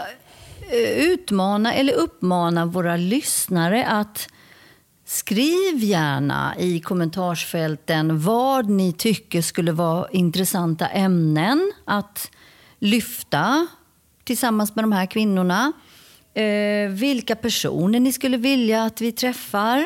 eh, 0.71 0.89
utmana 0.89 1.73
eller 1.73 1.93
uppmana 1.93 2.65
våra 2.65 2.97
lyssnare 2.97 3.85
att 3.85 4.27
Skriv 5.09 5.83
gärna 5.83 6.55
i 6.57 6.79
kommentarsfälten 6.79 8.19
vad 8.19 8.69
ni 8.69 8.93
tycker 8.93 9.41
skulle 9.41 9.71
vara 9.71 10.07
intressanta 10.11 10.87
ämnen 10.87 11.71
att 11.85 12.31
lyfta 12.79 13.67
tillsammans 14.23 14.75
med 14.75 14.83
de 14.83 14.91
här 14.91 15.05
kvinnorna. 15.05 15.73
Eh, 16.33 16.89
vilka 16.89 17.35
personer 17.35 17.99
ni 17.99 18.13
skulle 18.13 18.37
vilja 18.37 18.83
att 18.83 19.01
vi 19.01 19.11
träffar. 19.11 19.85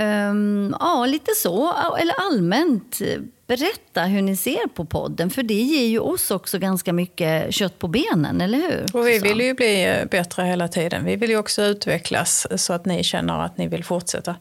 Um, 0.00 0.76
ja, 0.80 1.06
lite 1.06 1.32
så. 1.34 1.74
Eller 1.98 2.14
allmänt 2.18 3.00
berätta 3.46 4.02
hur 4.02 4.22
ni 4.22 4.36
ser 4.36 4.68
på 4.68 4.84
podden. 4.84 5.30
För 5.30 5.42
det 5.42 5.54
ger 5.54 5.86
ju 5.86 5.98
oss 5.98 6.30
också 6.30 6.58
ganska 6.58 6.92
mycket 6.92 7.54
kött 7.54 7.78
på 7.78 7.88
benen, 7.88 8.40
eller 8.40 8.58
hur? 8.58 8.86
Och 8.92 9.06
vi 9.06 9.18
vill 9.18 9.40
ju 9.40 9.54
bli 9.54 9.84
eh, 9.84 10.04
bättre 10.04 10.42
hela 10.42 10.68
tiden. 10.68 11.04
Vi 11.04 11.16
vill 11.16 11.30
ju 11.30 11.36
också 11.36 11.62
utvecklas 11.62 12.46
så 12.56 12.72
att 12.72 12.86
ni 12.86 13.04
känner 13.04 13.44
att 13.44 13.58
ni 13.58 13.68
vill 13.68 13.84
fortsätta 13.84 14.36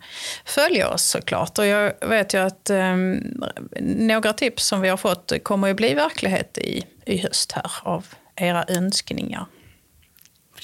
följa 0.45 0.89
oss 0.89 1.03
såklart. 1.03 1.59
Och 1.59 1.65
jag 1.65 1.93
vet 2.07 2.33
ju 2.33 2.37
att 2.37 2.69
um, 2.69 3.43
några 3.81 4.33
tips 4.33 4.65
som 4.67 4.81
vi 4.81 4.89
har 4.89 4.97
fått 4.97 5.31
kommer 5.43 5.67
ju 5.67 5.73
bli 5.73 5.93
verklighet 5.93 6.57
i, 6.57 6.83
i 7.05 7.17
höst 7.17 7.51
här 7.51 7.71
av 7.83 8.05
era 8.35 8.65
önskningar. 8.67 9.45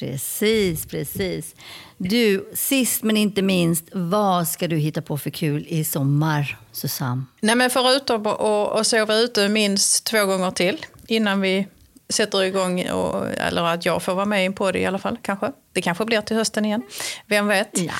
Precis, 0.01 0.85
precis. 0.85 1.55
Du, 1.97 2.49
sist 2.53 3.03
men 3.03 3.17
inte 3.17 3.41
minst, 3.41 3.85
vad 3.91 4.47
ska 4.47 4.67
du 4.67 4.77
hitta 4.77 5.01
på 5.01 5.17
för 5.17 5.29
kul 5.29 5.65
i 5.67 5.83
sommar, 5.83 6.57
Susanne? 6.71 7.23
Nej, 7.39 7.55
men 7.55 7.69
förutom 7.69 8.27
att 8.27 8.87
sova 8.87 9.15
ute 9.15 9.49
minst 9.49 10.05
två 10.05 10.25
gånger 10.25 10.51
till 10.51 10.85
innan 11.07 11.41
vi 11.41 11.67
sätter 12.09 12.43
igång, 12.43 12.89
och, 12.89 13.27
eller 13.27 13.63
att 13.63 13.85
jag 13.85 14.03
får 14.03 14.15
vara 14.15 14.25
med 14.25 14.55
på 14.55 14.71
det 14.71 14.79
i 14.79 14.85
alla 14.85 14.99
fall, 14.99 15.17
kanske. 15.21 15.51
Det 15.73 15.81
kanske 15.81 16.05
blir 16.05 16.21
till 16.21 16.37
hösten 16.37 16.65
igen, 16.65 16.81
vem 17.25 17.47
vet? 17.47 17.69
Ja. 17.73 17.93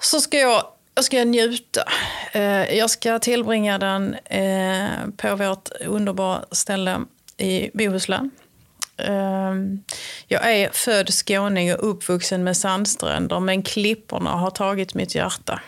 Så 0.00 0.20
ska 0.20 0.38
jag, 0.38 0.64
jag 0.94 1.04
ska 1.04 1.24
njuta. 1.24 1.84
Eh, 2.32 2.76
jag 2.76 2.90
ska 2.90 3.18
tillbringa 3.18 3.78
den 3.78 4.14
eh, 4.14 4.88
på 5.16 5.36
vårt 5.36 5.68
underbara 5.86 6.44
ställe 6.50 7.00
i 7.36 7.70
Bohuslän. 7.74 8.30
Ehm, 8.96 9.82
jag 10.26 10.52
är 10.52 10.70
född 10.72 11.08
skåning 11.08 11.74
och 11.74 11.90
uppvuxen 11.90 12.44
med 12.44 12.56
sandstränder 12.56 13.40
men 13.40 13.62
klipporna 13.62 14.30
har 14.30 14.50
tagit 14.50 14.94
mitt 14.94 15.14
hjärta. 15.14 15.60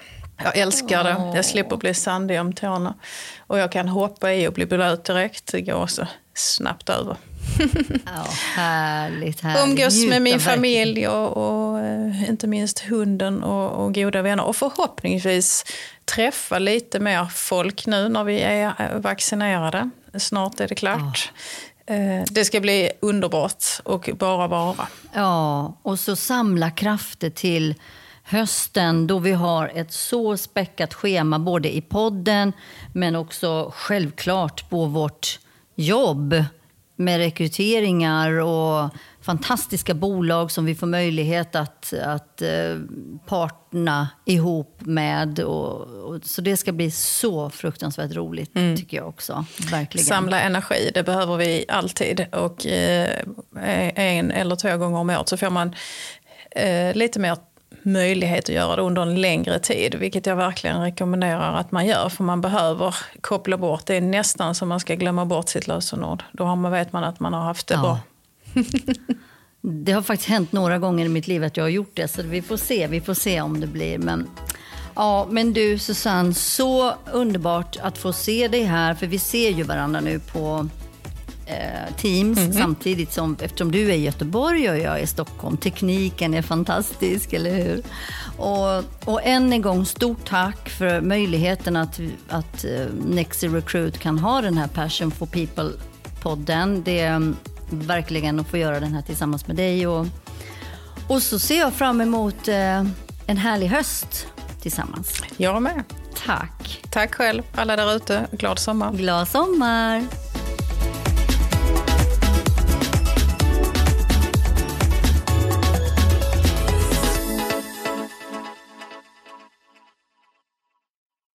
Jag 0.44 0.56
älskar 0.56 1.04
det. 1.04 1.36
Jag 1.36 1.44
slipper 1.44 1.76
bli 1.76 1.94
sandig 1.94 2.40
om 2.40 2.52
tårna. 2.52 2.94
Och 3.38 3.58
jag 3.58 3.72
kan 3.72 3.88
hoppa 3.88 4.32
i 4.34 4.48
och 4.48 4.52
bli 4.52 4.66
blöt 4.66 5.04
direkt. 5.04 5.52
Det 5.52 5.60
går 5.60 5.86
så 5.86 6.06
snabbt 6.34 6.88
över. 6.88 7.16
ja, 8.06 8.26
härligt, 8.54 9.40
härligt. 9.40 9.64
Umgås 9.64 10.06
med 10.06 10.22
min 10.22 10.40
familj 10.40 11.08
och, 11.08 11.36
och, 11.36 11.80
eh, 11.80 12.28
inte 12.28 12.46
minst 12.46 12.80
hunden 12.80 13.42
och, 13.42 13.84
och 13.84 13.94
goda 13.94 14.22
vänner. 14.22 14.44
Och 14.44 14.56
förhoppningsvis 14.56 15.64
träffa 16.04 16.58
lite 16.58 17.00
mer 17.00 17.26
folk 17.34 17.86
nu 17.86 18.08
när 18.08 18.24
vi 18.24 18.40
är 18.40 18.98
vaccinerade. 18.98 19.90
Snart 20.18 20.60
är 20.60 20.68
det 20.68 20.74
klart. 20.74 21.32
Eh, 21.32 21.75
det 22.30 22.44
ska 22.44 22.60
bli 22.60 22.90
underbart 23.00 23.64
och 23.84 24.10
bara 24.18 24.46
vara. 24.46 24.88
Ja, 25.12 25.74
och 25.82 25.98
så 25.98 26.16
samla 26.16 26.70
krafter 26.70 27.30
till 27.30 27.74
hösten 28.22 29.06
då 29.06 29.18
vi 29.18 29.32
har 29.32 29.72
ett 29.74 29.92
så 29.92 30.36
späckat 30.36 30.94
schema 30.94 31.38
både 31.38 31.76
i 31.76 31.80
podden 31.80 32.52
men 32.92 33.16
också 33.16 33.72
självklart 33.74 34.70
på 34.70 34.84
vårt 34.84 35.38
jobb 35.74 36.44
med 36.96 37.18
rekryteringar 37.18 38.30
och 38.30 38.90
fantastiska 39.22 39.94
bolag 39.94 40.50
som 40.50 40.64
vi 40.64 40.74
får 40.74 40.86
möjlighet 40.86 41.56
att, 41.56 41.92
att 41.92 42.42
eh, 42.42 42.76
partna 43.26 44.08
ihop 44.24 44.80
med. 44.80 45.40
Och, 45.40 45.80
och, 45.80 46.24
så 46.24 46.40
det 46.40 46.56
ska 46.56 46.72
bli 46.72 46.90
så 46.90 47.50
fruktansvärt 47.50 48.12
roligt, 48.12 48.56
mm. 48.56 48.76
tycker 48.76 48.96
jag 48.96 49.08
också. 49.08 49.44
Verkligen. 49.70 50.06
Samla 50.06 50.40
energi, 50.40 50.90
det 50.94 51.02
behöver 51.02 51.36
vi 51.36 51.64
alltid. 51.68 52.26
Och 52.34 52.66
eh, 52.66 53.22
en 53.94 54.30
eller 54.30 54.56
två 54.56 54.76
gånger 54.76 54.98
om 54.98 55.10
året 55.10 55.28
så 55.28 55.36
får 55.36 55.50
man 55.50 55.74
eh, 56.50 56.94
lite 56.94 57.20
mer 57.20 57.36
möjlighet 57.82 58.44
att 58.44 58.54
göra 58.54 58.76
det 58.76 58.82
under 58.82 59.02
en 59.02 59.20
längre 59.20 59.58
tid, 59.58 59.94
vilket 59.94 60.26
jag 60.26 60.36
verkligen 60.36 60.82
rekommenderar 60.82 61.54
att 61.54 61.72
man 61.72 61.86
gör, 61.86 62.08
för 62.08 62.24
man 62.24 62.40
behöver 62.40 62.94
koppla 63.20 63.56
bort. 63.56 63.86
Det 63.86 63.94
är 63.94 64.00
nästan 64.00 64.54
som 64.54 64.68
man 64.68 64.80
ska 64.80 64.94
glömma 64.94 65.24
bort 65.24 65.48
sitt 65.48 65.66
lösenord. 65.66 66.22
Då 66.32 66.44
har 66.44 66.56
man, 66.56 66.72
vet 66.72 66.92
man 66.92 67.04
att 67.04 67.20
man 67.20 67.32
har 67.32 67.40
haft 67.40 67.66
det 67.66 67.74
ja. 67.74 67.80
bra. 67.80 68.00
det 69.60 69.92
har 69.92 70.02
faktiskt 70.02 70.28
hänt 70.28 70.52
några 70.52 70.78
gånger 70.78 71.06
i 71.06 71.08
mitt 71.08 71.28
liv 71.28 71.44
att 71.44 71.56
jag 71.56 71.64
har 71.64 71.68
gjort 71.68 71.92
det, 71.94 72.08
så 72.08 72.22
vi 72.22 72.42
får 72.42 72.56
se, 72.56 72.86
vi 72.86 73.00
får 73.00 73.14
se 73.14 73.40
om 73.40 73.60
det 73.60 73.66
blir. 73.66 73.98
Men, 73.98 74.26
ja, 74.94 75.26
men 75.30 75.52
du 75.52 75.78
Susanne, 75.78 76.34
så 76.34 76.94
underbart 77.12 77.76
att 77.82 77.98
få 77.98 78.12
se 78.12 78.48
dig 78.48 78.62
här, 78.62 78.94
för 78.94 79.06
vi 79.06 79.18
ser 79.18 79.50
ju 79.50 79.62
varandra 79.62 80.00
nu 80.00 80.18
på 80.18 80.68
Teams 81.96 82.38
mm 82.38 82.50
-hmm. 82.50 82.52
samtidigt 82.52 83.12
som, 83.12 83.36
eftersom 83.40 83.72
du 83.72 83.90
är 83.90 83.94
i 83.94 84.04
Göteborg 84.04 84.70
och 84.70 84.78
jag 84.78 84.98
är 84.98 85.02
i 85.02 85.06
Stockholm. 85.06 85.56
Tekniken 85.56 86.34
är 86.34 86.42
fantastisk, 86.42 87.32
eller 87.32 87.54
hur? 87.54 87.82
Och, 88.36 88.84
och 89.04 89.20
än 89.22 89.52
en 89.52 89.62
gång, 89.62 89.86
stort 89.86 90.28
tack 90.28 90.68
för 90.68 91.00
möjligheten 91.00 91.76
att, 91.76 92.00
att 92.28 92.64
uh, 92.64 92.86
Nexi 93.06 93.48
Recruit 93.48 93.98
kan 93.98 94.18
ha 94.18 94.40
den 94.40 94.58
här 94.58 94.68
Passion 94.68 95.10
for 95.10 95.26
People-podden. 95.26 96.82
Det 96.84 97.00
är 97.00 97.16
um, 97.16 97.36
verkligen 97.70 98.40
att 98.40 98.48
få 98.48 98.56
göra 98.56 98.80
den 98.80 98.94
här 98.94 99.02
tillsammans 99.02 99.46
med 99.46 99.56
dig. 99.56 99.86
Och, 99.86 100.06
och 101.08 101.22
så 101.22 101.38
ser 101.38 101.58
jag 101.58 101.72
fram 101.72 102.00
emot 102.00 102.48
uh, 102.48 102.54
en 103.26 103.36
härlig 103.36 103.68
höst 103.68 104.26
tillsammans. 104.60 105.22
Jag 105.36 105.62
med. 105.62 105.82
Tack. 106.26 106.82
Tack 106.90 107.14
själv, 107.14 107.42
alla 107.54 107.76
där 107.76 107.96
ute. 107.96 108.26
Glad 108.32 108.58
sommar. 108.58 108.92
Glad 108.92 109.28
sommar. 109.28 110.25